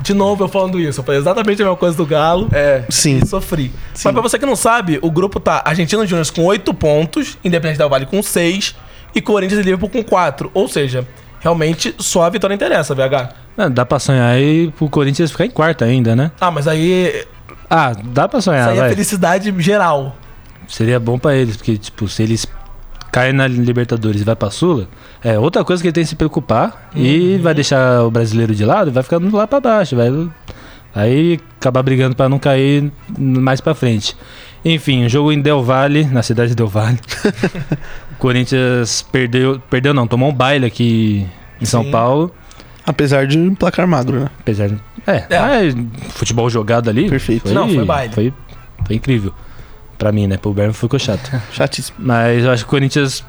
De 0.00 0.14
novo 0.14 0.44
eu 0.44 0.48
falando 0.48 0.78
isso. 0.80 1.00
Eu 1.00 1.04
falei 1.04 1.20
exatamente 1.20 1.60
a 1.60 1.64
mesma 1.64 1.76
coisa 1.76 1.96
do 1.96 2.06
Galo. 2.06 2.48
É. 2.52 2.84
Sim. 2.88 3.18
E 3.22 3.26
sofri. 3.26 3.72
Sim. 3.94 4.02
Mas 4.04 4.12
pra 4.12 4.22
você 4.22 4.38
que 4.38 4.46
não 4.46 4.56
sabe, 4.56 4.98
o 5.02 5.10
grupo 5.10 5.38
tá 5.40 5.60
Argentina 5.64 6.06
Júnior 6.06 6.26
com 6.32 6.44
8 6.44 6.72
pontos, 6.72 7.36
Independente 7.44 7.78
Del 7.78 7.88
Vale 7.88 8.06
com 8.06 8.22
6 8.22 8.74
e 9.14 9.20
Corinthians 9.20 9.60
e 9.60 9.62
Liverpool 9.64 9.88
com 9.90 10.02
4. 10.02 10.50
Ou 10.54 10.66
seja, 10.68 11.06
realmente 11.40 11.94
só 11.98 12.22
a 12.24 12.30
vitória 12.30 12.54
interessa, 12.54 12.94
VH. 12.94 13.30
Não, 13.56 13.70
dá 13.70 13.84
pra 13.84 13.98
sonhar 13.98 14.30
aí 14.34 14.72
pro 14.78 14.88
Corinthians 14.88 15.30
ficar 15.32 15.44
em 15.46 15.50
quarto 15.50 15.84
ainda, 15.84 16.14
né? 16.16 16.30
Ah, 16.40 16.50
mas 16.50 16.66
aí. 16.68 17.24
Ah, 17.70 17.92
dá 18.04 18.26
pra 18.28 18.38
Isso 18.38 18.46
sonhar, 18.50 18.68
aí 18.70 18.76
é 18.76 18.80
vai. 18.80 18.90
felicidade 18.90 19.54
geral. 19.58 20.16
Seria 20.66 20.98
bom 21.00 21.18
pra 21.18 21.34
eles, 21.34 21.56
porque, 21.56 21.76
tipo, 21.78 22.08
se 22.08 22.22
eles 22.22 22.46
caem 23.10 23.32
na 23.32 23.46
Libertadores 23.46 24.20
e 24.20 24.24
vai 24.24 24.36
pra 24.36 24.50
Sula, 24.50 24.86
é 25.24 25.38
outra 25.38 25.64
coisa 25.64 25.82
que 25.82 25.88
ele 25.88 25.92
tem 25.94 26.04
que 26.04 26.10
se 26.10 26.16
preocupar 26.16 26.90
e 26.94 27.36
Uhum. 27.36 27.42
vai 27.42 27.54
deixar 27.54 28.02
o 28.04 28.10
brasileiro 28.10 28.54
de 28.54 28.64
lado 28.64 28.88
e 28.88 28.92
vai 28.92 29.02
ficando 29.02 29.34
lá 29.34 29.46
pra 29.46 29.60
baixo, 29.60 29.96
vai 29.96 30.08
aí 30.94 31.38
acabar 31.58 31.82
brigando 31.82 32.14
pra 32.16 32.28
não 32.28 32.38
cair 32.38 32.90
mais 33.18 33.60
pra 33.60 33.74
frente. 33.74 34.16
Enfim, 34.64 35.08
jogo 35.08 35.30
em 35.32 35.40
Del 35.40 35.62
Valle, 35.62 36.04
na 36.04 36.22
cidade 36.22 36.50
de 36.50 36.54
Del 36.56 36.66
Valle. 36.68 36.98
o 38.12 38.16
Corinthians 38.18 39.02
perdeu, 39.02 39.60
perdeu 39.70 39.94
não, 39.94 40.06
tomou 40.06 40.28
um 40.30 40.34
baile 40.34 40.66
aqui 40.66 41.26
em 41.60 41.64
São 41.64 41.84
Sim. 41.84 41.90
Paulo, 41.90 42.34
Apesar 42.86 43.26
de 43.26 43.38
um 43.38 43.54
placar 43.54 43.86
magro, 43.86 44.20
né? 44.20 44.28
apesar 44.40 44.68
de 44.68 44.78
é, 45.10 45.26
É. 45.30 45.74
futebol 46.10 46.48
jogado 46.50 46.88
ali. 46.90 47.08
Perfeito. 47.08 47.52
Não, 47.52 47.68
foi 47.68 47.84
baile. 47.84 48.14
Foi, 48.14 48.32
foi 48.86 48.96
incrível. 48.96 49.32
Pra 49.96 50.12
mim, 50.12 50.26
né? 50.26 50.36
Pro 50.36 50.52
Berman 50.52 50.72
ficou 50.72 50.98
chato. 50.98 51.30
Chatíssimo. 51.52 51.96
Mas 51.98 52.44
eu 52.44 52.50
acho 52.52 52.62
que 52.64 52.68
o 52.68 52.70
Corinthians 52.70 53.24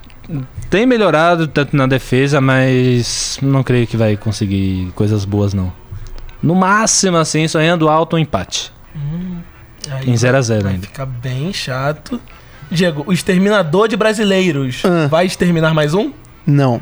tem 0.69 0.85
melhorado 0.85 1.47
tanto 1.47 1.75
na 1.75 1.87
defesa, 1.87 2.39
mas 2.39 3.39
não 3.41 3.63
creio 3.63 3.87
que 3.87 3.97
vai 3.97 4.15
conseguir 4.15 4.91
coisas 4.93 5.25
boas, 5.25 5.53
não. 5.53 5.73
No 6.43 6.53
máximo, 6.55 7.17
assim, 7.17 7.47
sonhando 7.47 7.89
alto 7.89 8.15
um 8.15 8.19
empate. 8.19 8.71
Aí 9.91 10.09
Em 10.09 10.13
0x0 10.13 10.61
vai 10.61 10.73
ainda. 10.73 10.85
ficar 10.85 11.05
bem 11.07 11.51
chato. 11.51 12.21
Diego, 12.69 13.03
o 13.07 13.11
exterminador 13.11 13.87
de 13.87 13.97
brasileiros 13.97 14.83
Ah. 14.85 15.07
vai 15.07 15.25
exterminar 15.25 15.73
mais 15.73 15.95
um? 15.95 16.11
Não. 16.45 16.79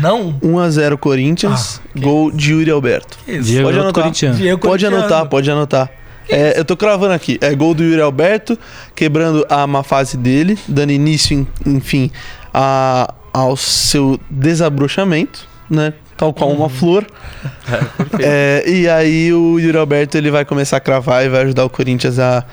Não? 0.00 0.32
1x0 0.40 0.96
Corinthians, 0.98 1.80
Ah, 1.84 1.88
que 1.94 2.00
gol 2.00 2.30
de 2.30 2.52
Yuri 2.52 2.70
Alberto. 2.70 3.18
Que 3.24 3.32
isso? 3.32 3.44
Diego 3.44 3.64
Pode 3.64 3.76
outro 3.78 3.82
anotar. 3.88 4.02
corintiano. 4.04 4.36
Diego 4.36 4.58
Pode 4.60 4.84
corintiano. 4.84 4.96
anotar, 4.96 5.28
pode 5.28 5.50
anotar. 5.50 5.90
É, 6.28 6.58
eu 6.58 6.64
tô 6.64 6.76
cravando 6.76 7.12
aqui. 7.14 7.38
É 7.40 7.54
gol 7.54 7.72
do 7.72 7.84
Yuri 7.84 8.00
Alberto, 8.00 8.58
quebrando 8.94 9.46
a 9.48 9.64
má 9.66 9.82
fase 9.84 10.16
dele, 10.16 10.58
dando 10.66 10.90
início, 10.90 11.46
enfim, 11.64 12.10
a- 12.52 13.12
ao 13.32 13.56
seu 13.56 14.18
desabrochamento, 14.28 15.46
né? 15.70 15.92
Tal 16.16 16.32
qual 16.32 16.50
uma 16.50 16.68
flor. 16.68 17.06
É, 18.20 18.64
e 18.66 18.88
aí 18.88 19.32
o 19.32 19.58
Yuri 19.58 19.76
Alberto 19.76 20.16
ele 20.16 20.30
vai 20.30 20.44
começar 20.44 20.78
a 20.78 20.80
cravar 20.80 21.24
e 21.24 21.28
vai 21.28 21.42
ajudar 21.42 21.64
o 21.64 21.70
Corinthians 21.70 22.18
a, 22.18 22.44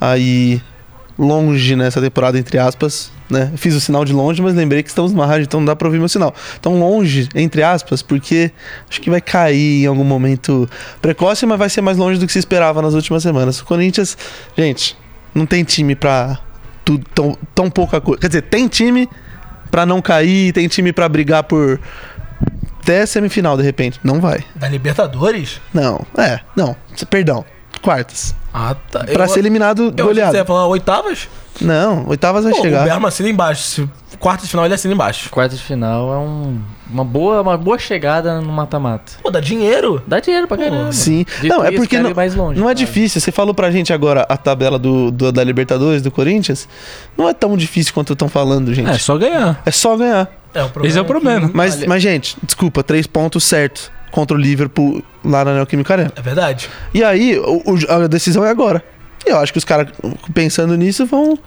a 0.00 0.16
ir 0.18 0.62
longe 1.20 1.76
nessa 1.76 2.00
temporada, 2.00 2.38
entre 2.38 2.56
aspas. 2.58 3.12
né? 3.28 3.52
Fiz 3.56 3.74
o 3.74 3.80
sinal 3.80 4.04
de 4.04 4.12
longe, 4.12 4.40
mas 4.40 4.54
lembrei 4.54 4.82
que 4.82 4.88
estamos 4.88 5.12
numa 5.12 5.26
rádio, 5.26 5.44
então 5.44 5.60
não 5.60 5.66
dá 5.66 5.76
pra 5.76 5.86
ouvir 5.86 5.98
meu 5.98 6.08
sinal. 6.08 6.34
Então 6.58 6.78
longe, 6.80 7.28
entre 7.34 7.62
aspas, 7.62 8.00
porque 8.02 8.50
acho 8.88 9.00
que 9.00 9.10
vai 9.10 9.20
cair 9.20 9.84
em 9.84 9.86
algum 9.86 10.02
momento 10.02 10.68
precoce, 11.00 11.44
mas 11.46 11.58
vai 11.58 11.68
ser 11.68 11.82
mais 11.82 11.98
longe 11.98 12.18
do 12.18 12.26
que 12.26 12.32
se 12.32 12.38
esperava 12.38 12.80
nas 12.80 12.94
últimas 12.94 13.22
semanas. 13.22 13.60
O 13.60 13.66
Corinthians, 13.66 14.16
gente, 14.56 14.96
não 15.34 15.44
tem 15.44 15.62
time 15.62 15.94
pra 15.94 16.38
tudo, 16.84 17.04
tão, 17.14 17.36
tão 17.54 17.70
pouca 17.70 18.00
coisa. 18.00 18.20
Quer 18.20 18.28
dizer, 18.28 18.42
tem 18.42 18.66
time 18.66 19.08
pra 19.70 19.84
não 19.84 20.00
cair, 20.00 20.52
tem 20.52 20.66
time 20.66 20.92
pra 20.92 21.08
brigar 21.08 21.44
por 21.44 21.78
até 22.82 23.04
semifinal 23.06 23.56
de 23.56 23.62
repente. 23.62 24.00
Não 24.02 24.20
vai. 24.20 24.42
Da 24.56 24.68
Libertadores? 24.68 25.60
Não, 25.72 26.04
é, 26.18 26.40
não, 26.56 26.74
perdão. 27.10 27.44
Quartas. 27.82 28.34
Ah, 28.52 28.74
tá. 28.90 29.04
Pra 29.04 29.26
ser 29.28 29.38
eliminado 29.40 29.92
Eu 29.96 30.06
goleado. 30.06 30.32
você 30.32 30.38
ia 30.38 30.44
falar 30.44 30.66
oitavas? 30.66 31.28
Não, 31.60 32.06
oitavas 32.08 32.44
vai 32.44 32.52
Pô, 32.52 32.62
chegar. 32.62 32.82
o 32.82 32.84
Berma 32.84 33.08
assina 33.08 33.28
embaixo. 33.28 33.62
Se 33.62 33.88
quarta 34.18 34.44
de 34.44 34.50
final, 34.50 34.64
ele 34.64 34.74
assina 34.74 34.92
embaixo. 34.94 35.30
Quartas 35.30 35.58
de 35.58 35.64
final 35.64 36.12
é 36.12 36.18
um, 36.18 36.58
uma, 36.90 37.04
boa, 37.04 37.40
uma 37.42 37.56
boa 37.56 37.78
chegada 37.78 38.40
no 38.40 38.50
mata-mata. 38.52 39.12
Pô, 39.22 39.30
dá 39.30 39.40
dinheiro. 39.40 40.02
Dá 40.06 40.20
dinheiro 40.20 40.46
pra 40.48 40.56
caramba. 40.56 40.92
Sim. 40.92 41.24
Dito 41.40 41.48
não, 41.54 41.64
é 41.64 41.68
isso, 41.68 41.76
porque 41.76 41.98
não, 41.98 42.14
mais 42.14 42.34
longe, 42.34 42.58
não 42.60 42.68
é 42.68 42.74
difícil. 42.74 43.20
Você 43.20 43.30
falou 43.30 43.54
pra 43.54 43.70
gente 43.70 43.92
agora 43.92 44.26
a 44.28 44.36
tabela 44.36 44.78
do, 44.78 45.10
do- 45.10 45.30
da 45.32 45.44
Libertadores, 45.44 46.02
do 46.02 46.10
Corinthians. 46.10 46.68
Não 47.16 47.28
é 47.28 47.34
tão 47.34 47.56
difícil 47.56 47.92
quanto 47.94 48.12
estão 48.14 48.28
falando, 48.28 48.72
gente. 48.74 48.90
É, 48.90 48.98
só 48.98 49.16
ganhar. 49.16 49.60
É 49.64 49.70
só 49.70 49.96
ganhar. 49.96 50.28
É, 50.52 50.62
o 50.64 50.68
problema 50.70 50.88
Esse 50.88 50.98
é 50.98 51.02
o 51.02 51.04
problema. 51.04 51.48
que- 51.48 51.56
Mas, 51.56 51.84
mas, 51.86 52.02
gente, 52.02 52.36
desculpa, 52.42 52.82
três 52.82 53.06
pontos 53.06 53.44
certos 53.44 53.90
contra 54.10 54.36
o 54.36 54.40
Liverpool 54.40 55.02
lá 55.24 55.44
na 55.44 55.54
Neoquímica 55.54 55.94
Arena. 55.94 56.12
É 56.16 56.20
verdade. 56.22 56.68
E 56.94 57.02
aí, 57.04 57.38
o- 57.38 57.62
o- 57.66 57.92
a 57.92 58.06
decisão 58.06 58.44
é 58.44 58.50
agora. 58.50 58.82
E 59.26 59.30
eu 59.30 59.38
acho 59.38 59.52
que 59.52 59.58
os 59.58 59.64
caras, 59.64 59.88
pensando 60.32 60.74
nisso, 60.76 61.04
vão 61.06 61.38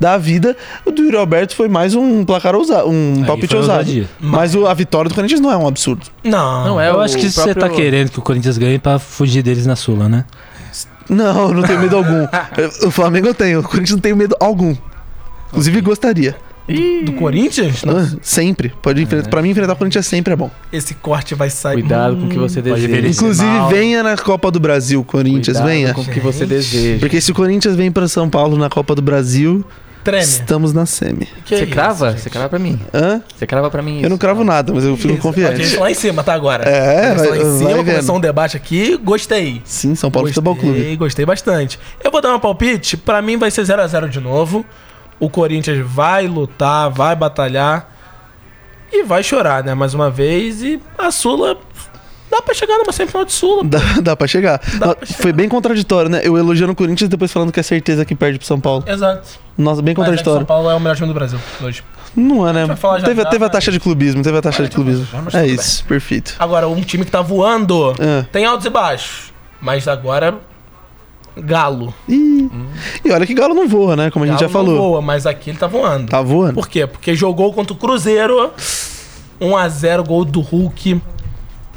dar 0.00 0.14
a 0.14 0.18
vida. 0.18 0.56
O 0.84 0.90
do 0.90 1.02
Yuri 1.02 1.16
Alberto 1.16 1.54
foi 1.54 1.68
mais 1.68 1.94
um 1.94 2.24
placar 2.24 2.54
ousado, 2.56 2.88
um 2.88 3.14
Aí 3.18 3.24
palpite 3.24 3.54
ousado. 3.54 3.78
ousadia. 3.80 4.08
Mas 4.18 4.54
o- 4.54 4.66
a 4.66 4.74
vitória 4.74 5.08
do 5.08 5.14
Corinthians 5.14 5.40
não 5.40 5.52
é 5.52 5.56
um 5.56 5.66
absurdo. 5.68 6.06
Não. 6.24 6.64
Não 6.64 6.80
é 6.80 6.90
eu 6.90 6.94
o 6.96 7.00
acho 7.00 7.16
que 7.16 7.30
você 7.30 7.54
próprio- 7.54 7.60
tá 7.60 7.68
querendo 7.68 8.10
que 8.10 8.18
o 8.18 8.22
Corinthians 8.22 8.58
ganhe 8.58 8.78
pra 8.78 8.98
fugir 8.98 9.42
deles 9.42 9.64
na 9.66 9.76
Sula, 9.76 10.08
né? 10.08 10.24
Não, 11.08 11.52
não 11.52 11.62
tenho 11.62 11.80
medo 11.80 11.96
algum. 11.96 12.26
O 12.86 12.90
Flamengo 12.90 13.26
eu 13.28 13.34
tenho, 13.34 13.60
o 13.60 13.62
Corinthians 13.62 13.92
não 13.92 13.98
tenho 14.00 14.16
medo 14.16 14.36
algum. 14.40 14.74
Inclusive 15.48 15.80
gostaria. 15.80 16.36
Do 17.04 17.12
Corinthians? 17.14 17.82
Não. 17.84 17.98
Ah, 17.98 18.08
Sempre. 18.22 18.72
Pode 18.82 19.02
enfrentar. 19.02 19.28
Pra 19.28 19.42
mim, 19.42 19.50
enfrentar 19.50 19.72
o 19.72 19.76
Corinthians 19.76 20.06
sempre 20.06 20.32
é 20.32 20.36
bom. 20.36 20.50
Esse 20.72 20.94
corte 20.94 21.34
vai 21.34 21.50
sair. 21.50 21.80
Cuidado 21.80 22.16
com 22.16 22.26
o 22.26 22.28
que 22.28 22.38
você 22.38 22.62
Pode 22.62 22.86
ver 22.86 23.02
deseja. 23.02 23.08
Inclusive, 23.08 23.46
mal. 23.48 23.68
venha 23.68 24.02
na 24.02 24.16
Copa 24.16 24.50
do 24.50 24.60
Brasil, 24.60 25.02
Corinthians, 25.02 25.56
Cuidado 25.56 25.66
venha. 25.68 25.94
com 25.94 26.02
o 26.02 26.04
que 26.06 26.20
você 26.20 26.46
deseja. 26.46 27.00
Porque 27.00 27.20
se 27.20 27.32
o 27.32 27.34
Corinthians 27.34 27.74
vem 27.74 27.90
pra 27.90 28.06
São 28.06 28.28
Paulo 28.30 28.56
na 28.56 28.68
Copa 28.70 28.94
do 28.94 29.02
Brasil, 29.02 29.64
Treme. 30.04 30.22
estamos 30.22 30.72
na 30.72 30.86
semi. 30.86 31.26
Que 31.44 31.56
Você 31.56 31.64
isso, 31.64 31.72
crava? 31.72 32.10
gente? 32.12 32.20
Você 32.22 32.30
crava 32.30 32.48
pra 32.48 32.58
mim. 32.58 32.78
Hã? 32.94 33.20
Você 33.36 33.46
crava 33.46 33.68
pra 33.70 33.82
mim 33.82 33.96
Eu 33.96 34.02
não 34.08 34.10
isso. 34.10 34.18
cravo 34.18 34.44
nada, 34.44 34.72
mas 34.72 34.84
eu 34.84 34.96
fico 34.96 35.14
Isso. 35.14 35.22
confiante. 35.22 35.60
A 35.60 35.64
gente 35.64 35.76
lá 35.76 35.90
em 35.90 35.94
cima, 35.94 36.22
tá 36.22 36.32
agora? 36.34 36.64
É, 36.68 37.08
Começou 37.08 37.24
lá 37.24 37.36
vai- 37.36 37.38
em 37.38 37.58
cima, 37.58 37.70
vai 37.70 37.84
começou 37.84 38.16
um 38.16 38.20
debate 38.20 38.56
aqui. 38.56 38.96
Gostei. 39.02 39.60
Sim, 39.64 39.94
São 39.96 40.10
Paulo 40.10 40.28
Futebol 40.28 40.54
Clube. 40.54 40.76
Gostei, 40.78 40.96
gostei 40.96 41.26
bastante. 41.26 41.78
Eu 42.02 42.10
vou 42.12 42.22
dar 42.22 42.34
um 42.34 42.38
palpite. 42.40 42.96
Pra 42.96 43.20
mim 43.20 43.36
vai 43.36 43.50
ser 43.50 43.62
0x0 43.64 44.08
de 44.08 44.20
novo. 44.20 44.64
O 45.20 45.28
Corinthians 45.30 45.86
vai 45.86 46.26
lutar, 46.26 46.90
vai 46.90 47.14
batalhar. 47.14 47.88
E 48.92 49.04
vai 49.04 49.22
chorar, 49.22 49.62
né? 49.62 49.74
Mais 49.74 49.94
uma 49.94 50.10
vez. 50.10 50.62
E 50.62 50.80
a 50.98 51.10
Sula. 51.12 51.56
Dá 52.30 52.40
pra 52.42 52.54
chegar 52.54 52.78
numa 52.78 52.92
semifinal 52.92 53.24
de 53.24 53.32
Sula. 53.32 53.62
Dá, 53.64 53.78
dá 54.02 54.16
pra 54.16 54.26
chegar. 54.26 54.60
Dá 54.78 54.94
pra 54.94 55.06
chegar. 55.06 55.20
Foi 55.22 55.32
bem 55.32 55.48
contraditório, 55.48 56.08
né? 56.10 56.20
Eu 56.24 56.36
elogiando 56.38 56.72
o 56.72 56.76
Corinthians 56.76 57.06
e 57.06 57.10
depois 57.10 57.30
falando 57.32 57.52
que 57.52 57.60
é 57.60 57.62
certeza 57.62 58.04
que 58.04 58.14
perde 58.14 58.38
pro 58.38 58.46
São 58.46 58.58
Paulo. 58.60 58.82
Exato. 58.86 59.28
Nossa, 59.58 59.82
bem 59.82 59.94
Mas 59.96 60.02
é 60.02 60.06
contraditório. 60.06 60.38
São 60.40 60.46
Paulo 60.46 60.70
é 60.70 60.74
o 60.74 60.80
melhor 60.80 60.96
time 60.96 61.08
do 61.08 61.14
Brasil 61.14 61.38
hoje. 61.60 61.84
Não 62.16 62.48
é, 62.48 62.52
né? 62.52 62.66
já 62.66 62.74
Teve, 63.04 63.22
já, 63.22 63.28
teve 63.30 63.44
a 63.44 63.46
mas- 63.46 63.52
taxa 63.52 63.70
de 63.70 63.78
clubismo, 63.78 64.22
teve 64.22 64.36
a 64.38 64.42
taxa 64.42 64.64
de 64.64 64.70
clubismo. 64.70 65.06
É 65.32 65.46
isso, 65.46 65.84
perfeito. 65.84 66.34
Agora, 66.38 66.66
um 66.68 66.80
time 66.80 67.04
que 67.04 67.10
tá 67.10 67.20
voando. 67.20 67.94
Ah. 68.00 68.24
Tem 68.32 68.44
altos 68.44 68.66
e 68.66 68.70
baixos. 68.70 69.32
Mas 69.60 69.86
agora. 69.86 70.38
Galo. 71.36 71.92
Ih. 72.08 72.50
E 73.04 73.10
olha 73.12 73.26
que 73.26 73.34
Galo 73.34 73.54
não 73.54 73.68
voa, 73.68 73.96
né? 73.96 74.10
Como 74.10 74.24
a 74.24 74.28
gente 74.28 74.40
já 74.40 74.46
não 74.46 74.52
falou. 74.52 74.76
voa, 74.76 75.00
mas 75.02 75.26
aqui 75.26 75.50
ele 75.50 75.58
tá 75.58 75.66
voando. 75.66 76.08
Tá 76.08 76.20
voando? 76.20 76.54
Por 76.54 76.68
quê? 76.68 76.86
Porque 76.86 77.14
jogou 77.14 77.52
contra 77.52 77.72
o 77.72 77.76
Cruzeiro. 77.76 78.50
1x0, 79.40 80.06
gol 80.06 80.24
do 80.24 80.40
Hulk. 80.40 81.00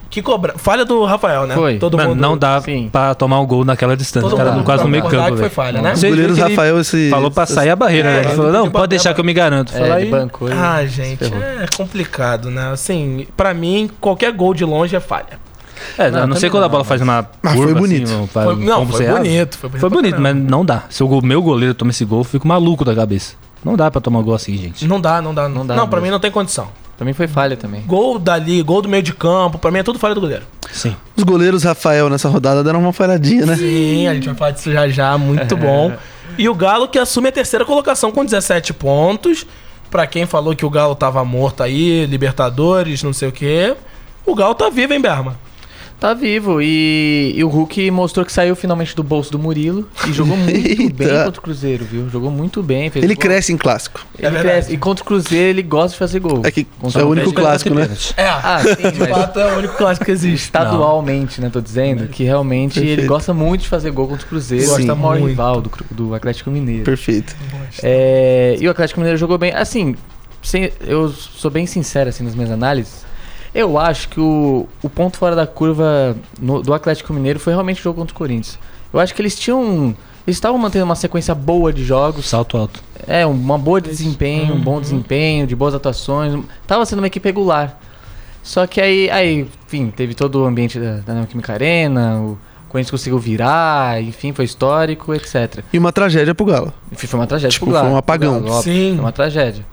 Que 0.10 0.22
cobra. 0.22 0.54
Falha 0.58 0.86
do 0.86 1.04
Rafael, 1.06 1.48
né? 1.48 1.56
Foi. 1.56 1.80
Todo 1.80 1.98
Mano, 1.98 2.10
mundo. 2.10 2.22
não 2.22 2.38
dá 2.38 2.62
Sim. 2.62 2.88
pra 2.92 3.16
tomar 3.16 3.40
um 3.40 3.48
gol 3.48 3.66
naquela 3.66 3.98
distância. 3.98 4.30
Todo 4.30 4.36
O 4.36 4.38
cara 4.38 4.52
mundo 4.52 4.64
quase 4.64 4.84
no 4.84 4.90
meio 4.90 5.04
campo, 5.06 5.38
foi 5.38 5.50
falha, 5.50 5.82
né? 5.82 5.94
Que 5.96 6.06
ele 6.06 6.40
Rafael, 6.40 6.80
esse. 6.80 7.10
Falou 7.10 7.32
pra 7.32 7.48
sair 7.48 7.72
a 7.72 7.76
barreira, 7.76 8.10
É, 8.10 8.14
né? 8.22 8.26
Ele 8.28 8.36
falou, 8.36 8.52
não, 8.52 8.70
pode 8.70 8.90
deixar 8.90 9.16
que 9.16 9.20
eu 9.20 9.26
me 9.26 9.34
garanto. 9.34 9.74
É, 9.76 9.80
Fala 9.80 9.96
aí. 9.96 10.06
bancou 10.12 10.50
Ah, 10.52 10.86
gente, 10.86 11.24
é 11.24 11.66
complicado, 11.76 12.52
né? 12.52 12.72
Assim, 12.72 13.26
pra 13.36 13.56
mim, 13.56 13.90
qualquer 14.00 14.32
gol 14.34 14.54
de 14.54 14.64
longe 14.64 14.96
é 14.96 15.00
falha. 15.00 15.42
É, 15.98 16.10
Não, 16.12 16.24
a 16.24 16.28
não 16.28 16.36
ser 16.36 16.50
quando 16.50 16.64
a 16.64 16.70
bola 16.70 16.84
faz 16.84 17.02
uma 17.02 17.28
Mas 17.42 17.54
curva, 17.54 17.72
foi 17.72 17.82
bonito. 17.82 18.04
assim, 18.04 18.28
Foi, 18.28 18.56
não, 18.56 18.86
foi 18.88 19.06
bonito. 19.08 19.58
Foi 19.58 19.70
bonito, 19.70 19.80
Foi 19.82 19.90
bonito, 19.90 20.22
mas 20.22 20.36
não 20.36 20.66
dá. 20.66 20.84
Se 20.90 21.04
o 21.04 21.22
meu 21.22 21.42
goleiro 21.42 21.74
toma 21.74 21.92
esse 21.92 22.04
gol, 22.06 22.20
eu 22.20 22.24
fico 22.24 22.48
maluco 22.48 22.84
da 22.86 22.94
cabeça. 22.96 23.36
Não 23.64 23.76
dá 23.78 23.90
pra 23.90 24.02
tomar 24.02 24.22
gol 24.22 24.34
assim, 24.36 24.58
gente. 24.58 24.86
Não 24.88 25.00
dá, 25.00 25.22
não 25.22 25.34
dá. 25.34 25.48
Não, 25.48 25.56
Não 25.60 25.66
dá 25.66 25.76
não 25.76 25.88
pra 25.88 25.98
mesmo. 25.98 26.08
mim 26.08 26.12
não 26.12 26.20
tem 26.20 26.30
condição. 26.32 26.68
Pra 26.98 27.06
mim 27.06 27.14
foi 27.14 27.28
falha 27.28 27.56
também. 27.58 27.82
Gol 27.88 28.20
dali, 28.20 28.62
gol 28.62 28.82
do 28.82 28.90
meio 28.90 29.02
de 29.02 29.14
campo, 29.14 29.58
pra 29.58 29.72
mim 29.72 29.80
é 29.80 29.84
tudo 29.84 29.98
falha 29.98 30.14
do 30.14 30.22
goleiro. 30.22 30.44
Sim. 30.72 30.96
Os 31.16 31.24
goleiros 31.24 31.64
Rafael 31.64 32.10
nessa 32.10 32.28
rodada 32.30 32.64
deram 32.64 32.80
uma 32.82 32.94
falhadinha, 32.94 33.46
né? 33.46 33.56
Sim, 33.56 34.08
a 34.08 34.14
gente 34.14 34.26
vai 34.28 34.36
falar 34.36 34.52
disso 34.52 34.72
já 34.72 34.88
já, 34.90 35.18
muito 35.18 35.56
bom. 35.58 35.94
E 36.38 36.48
o 36.50 36.54
Galo 36.56 36.88
que 36.88 37.00
assume 37.00 37.30
a 37.30 37.32
terceira 37.32 37.64
colocação 37.66 38.12
com 38.12 38.24
17 38.26 38.74
pontos. 38.74 39.46
Pra 39.90 40.08
quem 40.08 40.26
falou 40.26 40.56
que 40.56 40.66
o 40.66 40.70
Galo 40.72 40.96
tava 40.96 41.24
morto 41.24 41.62
aí, 41.62 42.06
Libertadores, 42.08 43.04
não 43.04 43.14
sei 43.14 43.30
o 43.30 43.32
quê. 43.32 43.76
O 44.26 44.34
Galo 44.34 44.56
tá 44.56 44.70
vivo, 44.70 44.92
hein, 44.94 45.00
Berma? 45.02 45.36
Tá 46.00 46.14
vivo 46.14 46.62
e, 46.62 47.34
e 47.36 47.44
o 47.46 47.48
Hulk 47.48 47.90
mostrou 47.90 48.26
que 48.26 48.32
saiu 48.34 48.56
finalmente 48.58 48.94
do 48.94 49.02
bolso 49.02 49.32
do 49.32 49.40
Murilo 49.40 49.88
e 50.08 50.12
jogou 50.12 50.36
muito 50.38 50.94
bem 50.94 51.08
contra 51.24 51.40
o 51.40 51.42
Cruzeiro, 51.42 51.86
viu? 51.86 52.10
Jogou 52.10 52.30
muito 52.30 52.62
bem. 52.62 52.90
Fez 52.90 53.06
Ele 53.06 53.14
gol. 53.16 53.22
cresce 53.22 53.54
em 53.54 53.58
clássico. 53.58 54.06
Ele 54.18 54.28
É 54.28 54.30
verdade. 54.30 54.54
cresce. 54.56 54.74
E 54.74 54.78
contra 54.78 55.02
o 55.02 55.08
Cruzeiro 55.08 55.48
ele 55.50 55.62
gosta 55.64 55.92
de 55.94 55.98
fazer 56.00 56.20
gol. 56.20 56.42
É 56.44 56.52
que 56.52 56.66
Contra 56.66 57.02
é 57.02 57.06
o 57.06 57.08
único 57.08 57.32
clássico, 57.32 57.74
né? 57.74 57.90
É, 58.18 58.26
Ah, 58.28 58.62
sim, 58.62 58.92
de 58.92 59.08
fato 59.08 59.40
é 59.40 59.54
o 59.54 59.58
único 59.60 59.78
clássico 59.78 60.06
que 60.06 60.12
existe. 60.12 60.44
estadualmente, 60.46 61.40
né? 61.40 61.50
Tô 61.50 61.62
dizendo 61.62 62.08
que 62.10 62.24
realmente 62.26 62.80
ele 62.80 62.88
Perfeito. 62.90 63.08
gosta 63.08 63.34
muito 63.34 63.62
de 63.62 63.70
fazer 63.70 63.90
gol 63.92 64.08
contra 64.10 64.26
o 64.26 64.28
Cruzeiro. 64.30 64.66
Sim. 64.66 64.72
Gosta 64.72 64.96
maior 64.96 65.14
Muito. 65.20 65.28
rival 65.30 65.62
do, 65.62 65.72
do 65.90 66.14
Atlético 66.14 66.52
Mineiro. 66.52 66.84
Perfeito. 66.84 67.34
É, 67.82 68.58
e 68.60 68.68
o 68.68 68.72
Atlético 68.72 69.00
Mineiro 69.00 69.18
jogou 69.18 69.38
bem. 69.38 69.54
Assim, 69.54 69.96
sem- 70.42 70.72
eu 70.86 71.10
sou 71.10 71.50
bem 71.50 71.66
sincero 71.66 72.10
assim 72.10 72.24
nas 72.26 72.36
minhas 72.36 72.52
análises. 72.52 73.06
Eu 73.54 73.78
acho 73.78 74.10
que 74.10 74.20
o, 74.20 74.68
o 74.82 74.90
ponto 74.90 75.18
fora 75.18 75.36
da 75.36 75.46
curva 75.46 76.16
no- 76.42 76.62
do 76.62 76.74
Atlético 76.74 77.14
Mineiro 77.14 77.40
foi 77.40 77.54
realmente 77.54 77.80
o 77.80 77.84
jogo 77.84 78.00
contra 78.00 78.14
o 78.14 78.18
Corinthians. 78.18 78.58
Eu 78.92 79.00
acho 79.00 79.14
que 79.14 79.22
eles 79.22 79.36
tinham. 79.38 79.96
Eles 80.26 80.38
estavam 80.38 80.58
mantendo 80.58 80.86
uma 80.86 80.96
sequência 80.96 81.36
boa 81.36 81.72
de 81.74 81.84
jogos. 81.84 82.28
Salto 82.30 82.58
alto. 82.58 82.82
É, 83.06 83.26
uma 83.26 83.58
boa 83.58 83.82
de 83.82 83.90
desempenho, 83.90 84.56
um 84.56 84.60
bom 84.62 84.80
desempenho, 84.80 85.46
de 85.46 85.56
boas 85.56 85.74
atuações. 85.76 86.42
Tava 86.66 86.86
sendo 86.86 87.00
uma 87.00 87.08
equipe 87.08 87.28
regular. 87.28 87.78
Só 88.42 88.66
que 88.66 88.80
aí, 88.82 89.10
aí 89.10 89.48
enfim, 89.68 89.92
teve 89.96 90.14
todo 90.14 90.42
o 90.42 90.46
ambiente 90.46 90.80
da, 90.80 90.98
da 90.98 91.14
Neoquímica 91.14 91.54
Arena, 91.54 92.20
o 92.20 92.38
Corinthians 92.70 92.92
conseguiu 92.92 93.18
virar, 93.20 94.02
enfim, 94.02 94.34
foi 94.34 94.46
histórico, 94.46 95.14
etc. 95.14 95.64
E 95.72 95.78
uma 95.78 95.92
tragédia 95.92 96.34
pro 96.36 96.46
Galo. 96.46 96.74
Enfim, 96.92 97.08
foi 97.08 97.20
uma 97.20 97.28
tragédia 97.28 97.52
Tipo, 97.54 97.66
pro 97.68 97.74
Galo, 97.76 97.86
foi 97.88 97.94
um 97.96 97.98
apagão. 97.98 98.34
Galo, 98.42 98.54
óbvio, 98.56 98.64
Sim. 98.74 98.92
Foi 98.96 99.06
uma 99.06 99.12
tragédia. 99.12 99.66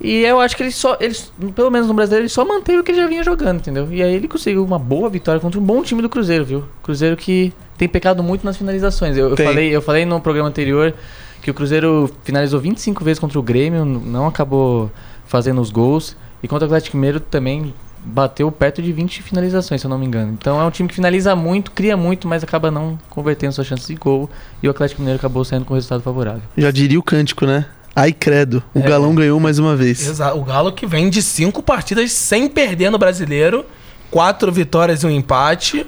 E 0.00 0.24
eu 0.24 0.38
acho 0.40 0.56
que 0.56 0.62
ele 0.62 0.70
só, 0.70 0.96
eles, 1.00 1.32
pelo 1.54 1.70
menos 1.70 1.88
no 1.88 1.94
brasileiro, 1.94 2.22
ele 2.22 2.28
só 2.28 2.44
manteve 2.44 2.78
o 2.78 2.84
que 2.84 2.92
ele 2.92 3.00
já 3.00 3.06
vinha 3.06 3.22
jogando, 3.24 3.58
entendeu? 3.58 3.88
E 3.90 4.02
aí 4.02 4.14
ele 4.14 4.28
conseguiu 4.28 4.64
uma 4.64 4.78
boa 4.78 5.10
vitória 5.10 5.40
contra 5.40 5.58
um 5.58 5.62
bom 5.62 5.82
time 5.82 6.00
do 6.00 6.08
Cruzeiro, 6.08 6.44
viu? 6.44 6.64
Cruzeiro 6.82 7.16
que 7.16 7.52
tem 7.76 7.88
pecado 7.88 8.22
muito 8.22 8.44
nas 8.44 8.56
finalizações. 8.56 9.16
Eu, 9.16 9.30
eu 9.30 9.36
falei, 9.36 9.74
eu 9.74 9.82
falei 9.82 10.04
no 10.04 10.20
programa 10.20 10.48
anterior 10.48 10.94
que 11.42 11.50
o 11.50 11.54
Cruzeiro 11.54 12.10
finalizou 12.22 12.60
25 12.60 13.02
vezes 13.02 13.18
contra 13.18 13.38
o 13.38 13.42
Grêmio, 13.42 13.84
não 13.84 14.26
acabou 14.26 14.90
fazendo 15.26 15.60
os 15.60 15.70
gols. 15.70 16.16
E 16.42 16.48
contra 16.48 16.66
o 16.66 16.68
Atlético 16.68 16.96
Mineiro 16.96 17.18
também 17.18 17.74
bateu 18.04 18.50
perto 18.50 18.80
de 18.80 18.92
20 18.92 19.22
finalizações, 19.22 19.80
se 19.80 19.86
eu 19.86 19.90
não 19.90 19.98
me 19.98 20.06
engano. 20.06 20.32
Então 20.32 20.60
é 20.60 20.64
um 20.64 20.70
time 20.70 20.88
que 20.88 20.94
finaliza 20.94 21.34
muito, 21.34 21.70
cria 21.72 21.96
muito, 21.96 22.28
mas 22.28 22.44
acaba 22.44 22.70
não 22.70 22.98
convertendo 23.10 23.52
suas 23.52 23.66
chances 23.66 23.86
de 23.86 23.94
gol. 23.94 24.30
E 24.62 24.68
o 24.68 24.70
Atlético 24.70 25.00
Mineiro 25.00 25.18
acabou 25.18 25.44
saindo 25.44 25.64
com 25.64 25.74
resultado 25.74 26.02
favorável. 26.02 26.42
Já 26.56 26.70
diria 26.70 26.98
o 26.98 27.02
cântico, 27.02 27.44
né? 27.44 27.66
Ai, 27.94 28.12
credo. 28.12 28.62
O 28.74 28.78
É. 28.78 28.82
galão 28.82 29.14
ganhou 29.14 29.38
mais 29.40 29.58
uma 29.58 29.74
vez. 29.74 30.06
Exato. 30.06 30.38
O 30.38 30.44
Galo 30.44 30.72
que 30.72 30.86
vem 30.86 31.10
de 31.10 31.20
cinco 31.22 31.62
partidas 31.62 32.12
sem 32.12 32.48
perder 32.48 32.90
no 32.90 32.98
brasileiro, 32.98 33.64
quatro 34.10 34.52
vitórias 34.52 35.02
e 35.02 35.06
um 35.06 35.10
empate. 35.10 35.84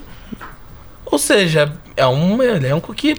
Ou 1.07 1.19
seja, 1.19 1.73
é 1.97 2.07
um 2.07 2.43
elenco 2.43 2.93
que 2.95 3.17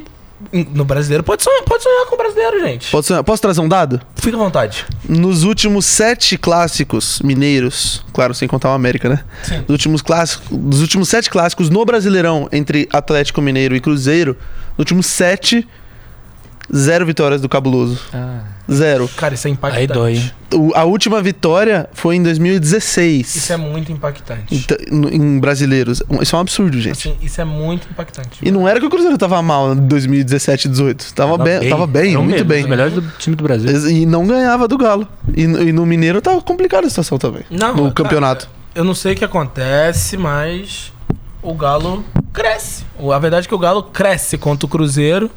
no 0.73 0.83
brasileiro 0.83 1.23
pode 1.23 1.43
sonhar, 1.43 1.61
pode 1.63 1.83
sonhar 1.83 2.05
com 2.07 2.15
o 2.15 2.17
brasileiro, 2.17 2.59
gente. 2.61 2.89
Posso, 2.89 3.23
posso 3.23 3.41
trazer 3.41 3.61
um 3.61 3.69
dado? 3.69 4.01
Fica 4.15 4.35
à 4.35 4.39
vontade. 4.39 4.85
Nos 5.07 5.43
últimos 5.43 5.85
sete 5.85 6.37
clássicos 6.37 7.21
mineiros, 7.23 8.03
claro, 8.11 8.33
sem 8.33 8.47
contar 8.47 8.69
o 8.69 8.73
América, 8.73 9.07
né? 9.07 9.23
Sim. 9.43 9.59
Dos 9.61 9.69
últimos, 9.69 10.01
clássicos, 10.01 10.47
dos 10.57 10.81
últimos 10.81 11.09
sete 11.09 11.29
clássicos 11.29 11.69
no 11.69 11.85
Brasileirão 11.85 12.49
entre 12.51 12.89
Atlético 12.91 13.39
Mineiro 13.41 13.75
e 13.75 13.79
Cruzeiro, 13.79 14.35
nos 14.71 14.79
últimos 14.79 15.05
sete, 15.05 15.67
Zero 16.73 17.05
vitórias 17.05 17.41
do 17.41 17.49
Cabuloso. 17.49 17.99
Ah, 18.13 18.39
Zero. 18.71 19.09
Cara, 19.17 19.33
isso 19.33 19.47
é 19.47 19.51
impactante. 19.51 19.81
Aí 19.81 19.87
dói? 19.87 20.31
O- 20.53 20.71
a 20.73 20.83
última 20.85 21.21
vitória 21.21 21.89
foi 21.93 22.15
em 22.15 22.23
2016. 22.23 23.35
Isso 23.35 23.51
é 23.51 23.57
muito 23.57 23.91
impactante. 23.91 24.55
Então, 24.55 24.77
no- 24.89 25.09
em 25.13 25.39
brasileiros. 25.39 26.01
Isso 26.21 26.35
é 26.35 26.37
um 26.37 26.41
absurdo, 26.41 26.79
gente. 26.79 27.09
Assim, 27.09 27.17
isso 27.21 27.41
é 27.41 27.45
muito 27.45 27.87
impactante. 27.89 28.39
E 28.41 28.49
não 28.51 28.67
era 28.67 28.79
que 28.79 28.85
o 28.85 28.89
Cruzeiro 28.89 29.17
tava 29.17 29.41
mal 29.41 29.73
em 29.73 29.87
2017 29.87 30.69
18. 30.69 31.13
Tava, 31.13 31.37
bem, 31.37 31.67
tava 31.69 31.85
bem, 31.85 32.11
Era 32.11 32.19
um 32.19 32.23
muito 32.23 32.37
dos 32.37 32.47
bem. 32.47 32.65
melhores 32.67 32.93
do 32.93 33.01
time 33.17 33.35
do 33.35 33.43
Brasil. 33.43 33.69
E 33.89 34.05
não 34.05 34.25
ganhava 34.25 34.67
do 34.67 34.77
Galo. 34.77 35.05
E, 35.35 35.41
e 35.43 35.73
no 35.73 35.85
Mineiro 35.85 36.21
tava 36.21 36.41
complicada 36.41 36.87
a 36.87 36.89
situação 36.89 37.17
também. 37.17 37.43
Não, 37.49 37.69
no 37.75 37.81
cara, 37.83 37.93
campeonato. 37.93 38.49
Eu 38.73 38.85
não 38.85 38.95
sei 38.95 39.13
o 39.13 39.15
que 39.17 39.25
acontece, 39.25 40.15
mas 40.15 40.93
o 41.41 41.53
Galo 41.53 42.05
cresce. 42.31 42.85
A 43.13 43.19
verdade 43.19 43.45
é 43.45 43.49
que 43.49 43.55
o 43.55 43.59
Galo 43.59 43.83
cresce 43.83 44.37
contra 44.37 44.65
o 44.65 44.69
Cruzeiro 44.69 45.29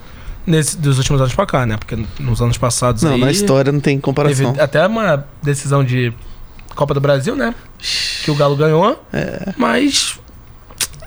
nesse, 0.46 0.76
dos 0.76 0.98
últimos 0.98 1.20
anos 1.20 1.34
pra 1.34 1.46
cá, 1.46 1.66
né? 1.66 1.76
Porque 1.76 1.96
nos 2.18 2.40
anos 2.40 2.58
passados 2.58 3.02
Não, 3.02 3.14
aí, 3.14 3.20
na 3.20 3.30
história 3.30 3.72
não 3.72 3.80
tem 3.80 3.98
comparação. 3.98 4.52
teve 4.52 4.62
até 4.62 4.86
uma 4.86 5.26
decisão 5.42 5.84
de 5.84 6.12
Copa 6.74 6.94
do 6.94 7.00
Brasil, 7.00 7.36
né? 7.36 7.54
Que 8.24 8.30
o 8.30 8.34
Galo 8.34 8.56
ganhou. 8.56 9.02
Mas 9.56 10.18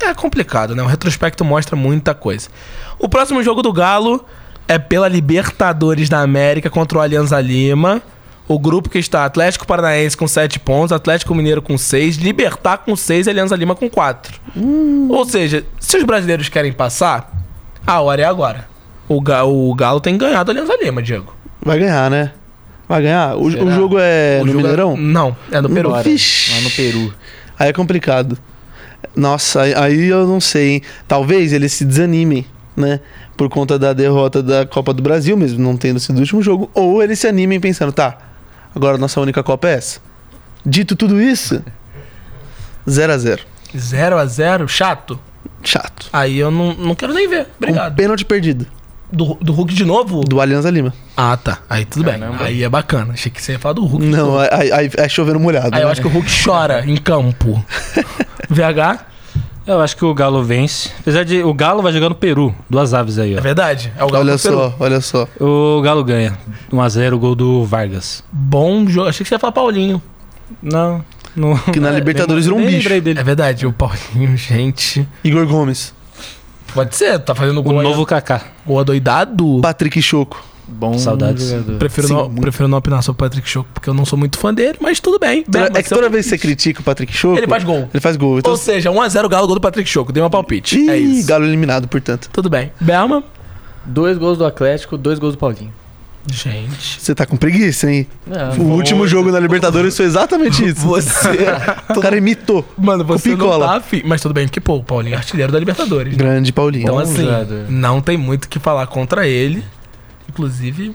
é 0.01 0.13
complicado, 0.13 0.75
né? 0.75 0.83
O 0.83 0.87
retrospecto 0.87 1.43
mostra 1.43 1.75
muita 1.75 2.13
coisa. 2.13 2.49
O 2.99 3.09
próximo 3.09 3.43
jogo 3.43 3.61
do 3.61 3.73
Galo 3.73 4.25
é 4.67 4.77
pela 4.77 5.07
Libertadores 5.07 6.09
da 6.09 6.21
América 6.21 6.69
contra 6.69 6.97
o 6.97 7.01
Alianza 7.01 7.39
Lima. 7.39 8.01
O 8.47 8.57
grupo 8.57 8.89
que 8.89 8.97
está 8.97 9.25
Atlético 9.25 9.67
Paranaense 9.67 10.15
com 10.15 10.25
7 10.25 10.59
pontos, 10.59 10.93
Atlético 10.93 11.35
Mineiro 11.35 11.61
com 11.61 11.77
6, 11.77 12.15
Libertar 12.15 12.77
com 12.77 12.95
6 12.95 13.27
e 13.27 13.29
Alianza 13.29 13.55
Lima 13.57 13.75
com 13.75 13.89
4. 13.89 14.39
Ou 15.09 15.25
seja, 15.25 15.65
se 15.79 15.97
os 15.97 16.03
brasileiros 16.03 16.47
querem 16.47 16.71
passar, 16.71 17.29
a 17.85 17.99
hora 17.99 18.21
é 18.21 18.25
agora. 18.25 18.69
O, 19.07 19.21
Ga- 19.21 19.45
o 19.45 19.73
Galo 19.73 19.99
tem 20.01 20.17
ganhado 20.17 20.51
a 20.51 20.53
Alianza 20.53 20.75
Lima, 20.81 21.01
Diego. 21.01 21.33
Vai 21.61 21.79
ganhar, 21.79 22.09
né? 22.11 22.31
Vai 22.87 23.01
ganhar. 23.01 23.35
O, 23.35 23.43
o 23.45 23.71
jogo 23.71 23.97
é 23.99 24.39
O 24.41 24.45
no 24.45 24.51
jogo 24.51 24.59
é- 24.59 24.63
Mineirão? 24.63 24.97
Não, 24.97 25.35
é 25.51 25.59
no 25.61 25.69
Peru. 25.69 25.93
Vixe. 26.03 26.53
lá 26.53 26.61
no 26.61 26.69
Peru. 26.71 27.13
Aí 27.59 27.69
é 27.69 27.73
complicado. 27.73 28.37
Nossa, 29.15 29.61
aí, 29.61 30.05
eu 30.07 30.25
não 30.27 30.39
sei, 30.39 30.69
hein? 30.69 30.81
Talvez 31.07 31.53
eles 31.53 31.73
se 31.73 31.85
desanimem, 31.85 32.45
né? 32.75 32.99
Por 33.35 33.49
conta 33.49 33.77
da 33.77 33.93
derrota 33.93 34.41
da 34.43 34.65
Copa 34.65 34.93
do 34.93 35.01
Brasil, 35.01 35.35
mesmo 35.37 35.59
não 35.61 35.75
tendo 35.77 35.99
sido 35.99 36.17
o 36.17 36.19
último 36.21 36.41
jogo. 36.41 36.69
Ou 36.73 37.01
eles 37.03 37.19
se 37.19 37.27
animem 37.27 37.59
pensando, 37.59 37.91
tá, 37.91 38.17
agora 38.75 38.97
nossa 38.97 39.19
única 39.21 39.43
Copa 39.43 39.67
é 39.69 39.73
essa. 39.73 39.99
Dito 40.65 40.95
tudo 40.95 41.21
isso, 41.21 41.63
0 42.89 43.13
a 43.13 43.17
0 43.17 43.41
0 43.75 44.17
a 44.17 44.25
0 44.25 44.67
chato. 44.67 45.19
Chato. 45.63 46.09
Aí 46.13 46.37
eu 46.37 46.49
não, 46.51 46.73
não 46.73 46.95
quero 46.95 47.13
nem 47.13 47.27
ver. 47.27 47.41
Um 47.43 47.45
Obrigado. 47.57 47.95
pênalti 47.95 48.25
perdido. 48.25 48.65
Do, 49.11 49.37
do 49.41 49.53
Hulk 49.53 49.73
de 49.73 49.85
novo? 49.85 50.21
Do 50.21 50.41
Alianza 50.41 50.69
Lima. 50.69 50.93
Ah, 51.15 51.37
tá. 51.37 51.59
Aí 51.69 51.85
tudo 51.85 52.05
Caramba. 52.05 52.37
bem. 52.39 52.47
Aí 52.47 52.63
é 52.63 52.69
bacana. 52.69 53.13
Achei 53.13 53.31
que 53.31 53.41
você 53.41 53.53
ia 53.53 53.59
falar 53.59 53.73
do 53.73 53.85
Hulk. 53.85 54.05
Não, 54.05 54.37
aí, 54.37 54.71
aí 54.71 54.91
é 54.97 55.07
chovendo 55.07 55.39
molhado. 55.39 55.69
Aí 55.73 55.81
eu 55.81 55.85
né? 55.85 55.91
acho 55.93 56.01
que 56.01 56.07
o 56.07 56.11
Hulk 56.11 56.29
chora 56.43 56.83
em 56.85 56.97
campo. 56.97 57.63
VH? 58.49 59.05
Eu 59.65 59.81
acho 59.81 59.97
que 59.97 60.05
o 60.05 60.13
Galo 60.13 60.43
vence. 60.43 60.89
Apesar 60.99 61.23
de 61.25 61.43
o 61.43 61.53
Galo 61.53 61.81
vai 61.81 61.91
jogar 61.91 62.07
no 62.09 62.15
Peru. 62.15 62.55
Duas 62.69 62.93
aves 62.93 63.19
aí, 63.19 63.33
É 63.33 63.37
ó. 63.37 63.41
verdade. 63.41 63.91
É 63.97 64.03
o 64.03 64.07
Galo 64.07 64.25
Olha 64.25 64.37
só, 64.37 64.73
olha 64.79 65.01
só. 65.01 65.27
O 65.39 65.81
Galo 65.81 66.03
ganha. 66.05 66.37
1x0, 66.71 67.17
gol 67.17 67.35
do 67.35 67.65
Vargas. 67.65 68.23
Bom 68.31 68.87
jogo. 68.87 69.09
Achei 69.09 69.23
que 69.23 69.29
você 69.29 69.35
ia 69.35 69.39
falar 69.39 69.51
Paulinho. 69.51 70.01
Não. 70.63 71.03
não 71.35 71.57
Que 71.57 71.79
na 71.81 71.91
Libertadores 71.95 72.45
nem- 72.47 72.55
era 72.57 72.63
um 72.63 72.71
bicho. 72.77 72.89
dele. 73.01 73.19
É 73.19 73.23
verdade. 73.23 73.67
O 73.67 73.73
Paulinho, 73.73 74.35
gente. 74.37 75.05
Igor 75.21 75.45
Gomes. 75.45 75.93
Pode 76.73 76.95
ser. 76.95 77.19
Tá 77.19 77.33
fazendo 77.33 77.59
O 77.59 77.63
gol, 77.63 77.81
novo 77.81 78.05
Kaká. 78.05 78.41
gol 78.65 78.79
adoidado. 78.79 79.59
Patrick 79.61 80.01
Choco. 80.01 80.43
Bom 80.69 80.97
Saudades. 80.99 81.49
jogador. 81.49 81.77
Prefiro, 81.77 82.07
Sim, 82.07 82.13
não, 82.13 82.23
muito. 82.25 82.41
prefiro 82.41 82.67
não 82.67 82.77
opinar 82.77 83.01
sobre 83.01 83.15
o 83.15 83.19
Patrick 83.25 83.47
Choco, 83.49 83.69
porque 83.73 83.89
eu 83.89 83.93
não 83.93 84.03
sou 84.05 84.19
muito 84.19 84.37
fã 84.37 84.53
dele, 84.53 84.77
mas 84.81 84.99
tudo 84.99 85.17
bem. 85.17 85.43
Toda- 85.43 85.79
é 85.79 85.81
que 85.81 85.87
toda 85.89 86.09
vez 86.09 86.25
que 86.25 86.31
você 86.31 86.37
critica 86.37 86.81
o 86.81 86.83
Patrick 86.83 87.13
Choco. 87.13 87.37
Ele 87.37 87.47
faz 87.47 87.63
gol. 87.63 87.89
Ele 87.93 88.01
faz 88.01 88.17
gol. 88.17 88.39
Então, 88.39 88.51
Ou 88.51 88.57
seja, 88.57 88.91
1x0 88.91 89.29
Galo, 89.29 89.47
gol 89.47 89.55
do 89.55 89.61
Patrick 89.61 89.89
Choco. 89.89 90.11
Dei 90.11 90.21
uma 90.21 90.29
palpite. 90.29 90.77
Ih, 90.77 90.89
é 90.89 90.97
isso. 90.97 91.25
Galo 91.25 91.45
eliminado, 91.45 91.87
portanto. 91.87 92.29
Tudo 92.33 92.49
bem. 92.49 92.73
Belma? 92.81 93.23
Dois 93.85 94.17
gols 94.17 94.37
do 94.37 94.45
Atlético, 94.45 94.97
dois 94.97 95.17
gols 95.19 95.35
do 95.35 95.37
Paulinho. 95.37 95.71
Gente. 96.29 96.99
Você 97.01 97.15
tá 97.15 97.25
com 97.25 97.37
preguiça, 97.37 97.89
hein? 97.89 98.07
Não, 98.25 98.51
O 98.65 98.73
último 98.73 99.07
jogo 99.07 99.31
na 99.31 99.39
Libertadores 99.39 99.95
foi 99.95 100.05
exatamente 100.05 100.65
isso. 100.65 100.81
Você. 100.81 101.29
O 101.95 102.01
cara 102.01 102.17
imitou. 102.17 102.67
Mano, 102.77 103.03
você 103.03 103.35
não 103.35 103.59
tá 103.59 103.77
afim. 103.77 104.01
Mas 104.05 104.21
tudo 104.21 104.33
bem, 104.33 104.45
porque, 104.45 104.59
pô, 104.59 104.75
o 104.75 104.83
Paulinho 104.83 105.15
é 105.15 105.17
artilheiro 105.17 105.51
da 105.51 105.57
Libertadores. 105.59 106.11
né? 106.13 106.17
Grande 106.17 106.51
Paulinho. 106.51 106.83
Então, 106.83 106.95
Bom 106.95 107.01
assim, 107.01 107.27
não 107.69 108.01
tem 108.01 108.17
muito 108.17 108.45
o 108.45 108.49
que 108.49 108.59
falar 108.59 108.85
contra 108.87 109.27
ele. 109.27 109.63
Inclusive, 110.29 110.93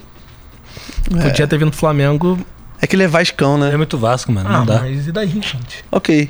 podia 1.11 1.47
ter 1.47 1.59
vindo 1.59 1.73
Flamengo. 1.73 2.39
É 2.81 2.87
que 2.87 2.97
ele 2.97 3.05
é 3.05 3.09
Vascão, 3.09 3.57
É 3.65 3.71
né? 3.71 3.77
muito 3.77 3.97
Vasco, 3.97 4.33
mano. 4.33 4.49
Ah, 4.49 4.59
não 4.59 4.67
dá. 4.67 4.81
mas 4.81 5.07
e 5.07 5.13
daí, 5.13 5.29
gente? 5.29 5.85
Ok. 5.91 6.29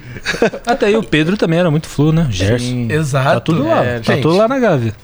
Até 0.67 0.87
aí 0.87 0.97
o 0.97 1.03
Pedro 1.03 1.37
também 1.37 1.59
era 1.59 1.71
muito 1.71 1.89
flu, 1.89 2.13
né? 2.13 2.27
Gerson. 2.31 2.67
Sim. 2.67 2.93
Exato. 2.93 3.35
Tá 3.35 3.41
tudo 3.41 3.67
lá. 3.67 3.85
é, 3.85 4.01
tá 4.01 4.13
gente. 4.13 4.23
tudo 4.23 4.37
lá 4.37 4.47
na 4.47 4.59
Gávea. 4.59 4.95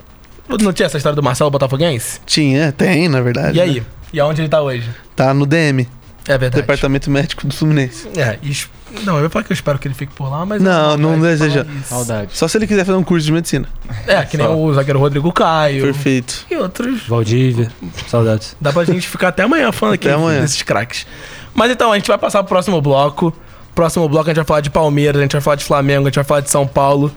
Não 0.61 0.73
tinha 0.73 0.87
essa 0.87 0.97
história 0.97 1.15
do 1.17 1.23
Marcelo 1.23 1.51
Botafoguense? 1.51 2.21
Tinha, 2.27 2.73
tem, 2.73 3.09
na 3.09 3.21
verdade. 3.21 3.57
E 3.59 3.61
aí? 3.61 3.83
E 4.13 4.19
aonde 4.21 4.41
ele 4.41 4.49
tá 4.49 4.61
hoje? 4.63 4.89
Tá 5.15 5.35
no 5.35 5.45
DM, 5.45 5.87
É 6.27 6.39
verdade. 6.39 6.63
Departamento 6.63 7.11
Médico 7.11 7.47
do 7.47 7.55
Fluminense. 7.55 8.09
É, 8.17 8.39
e 8.43 8.51
es- 8.51 8.69
não, 9.05 9.19
eu 9.19 9.25
ia 9.25 9.31
falar 9.31 9.45
que 9.45 9.53
eu 9.53 9.55
espero 9.55 9.79
que 9.79 9.87
ele 9.87 9.95
fique 9.95 10.15
por 10.15 10.31
lá, 10.31 10.47
mas. 10.47 10.63
Não, 10.63 10.97
não 10.97 11.21
vai 11.21 11.33
deseja. 11.33 11.67
isso. 11.79 11.89
Saudade. 11.89 12.31
Só 12.37 12.49
se 12.49 12.57
ele 12.57 12.67
quiser 12.67 12.87
fazer 12.87 12.97
um 12.97 13.03
curso 13.05 13.27
de 13.27 13.33
medicina. 13.33 13.69
É, 14.07 14.23
que 14.25 14.39
nem 14.39 14.47
Só. 14.47 14.57
o 14.57 14.73
zagueiro 14.73 14.99
Rodrigo 14.99 15.31
Caio. 15.31 15.83
Perfeito. 15.85 16.47
E 16.51 16.57
outros. 16.57 17.07
Valdívia. 17.07 17.71
Saudades. 18.07 18.57
Dá 18.59 18.73
pra 18.73 18.85
gente 18.85 19.07
ficar 19.07 19.29
até 19.29 19.43
amanhã 19.43 19.71
falando 19.73 19.95
aqui 19.97 20.09
amanhã. 20.09 20.41
desses 20.41 20.63
craques. 20.63 21.07
Mas 21.55 21.71
então, 21.71 21.93
a 21.93 21.97
gente 21.97 22.09
vai 22.09 22.17
passar 22.17 22.43
pro 22.43 22.49
próximo 22.49 22.81
bloco. 22.81 23.31
Próximo 23.75 24.09
bloco 24.09 24.25
a 24.25 24.31
gente 24.31 24.37
vai 24.37 24.45
falar 24.47 24.61
de 24.63 24.71
Palmeiras, 24.71 25.21
a 25.21 25.23
gente 25.23 25.33
vai 25.33 25.41
falar 25.43 25.57
de 25.57 25.65
Flamengo, 25.65 26.03
a 26.07 26.09
gente 26.09 26.15
vai 26.17 26.25
falar 26.25 26.41
de 26.41 26.51
São 26.51 26.67
Paulo. 26.67 27.13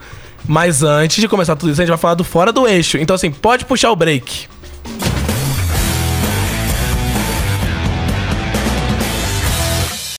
Mas 0.47 0.84
antes 0.84 1.17
de 1.21 1.27
começar 1.27 1.56
tudo 1.56 1.71
isso, 1.71 1.82
a 1.82 1.84
gente 1.84 1.89
vai 1.89 1.97
falar 1.97 2.15
do 2.15 2.23
fora 2.23 2.51
do 2.51 2.67
eixo. 2.67 2.97
Então, 2.97 3.15
assim, 3.15 3.32
pode 3.32 3.65
puxar 3.65 3.91
o 3.91 3.95
break. 3.95 4.47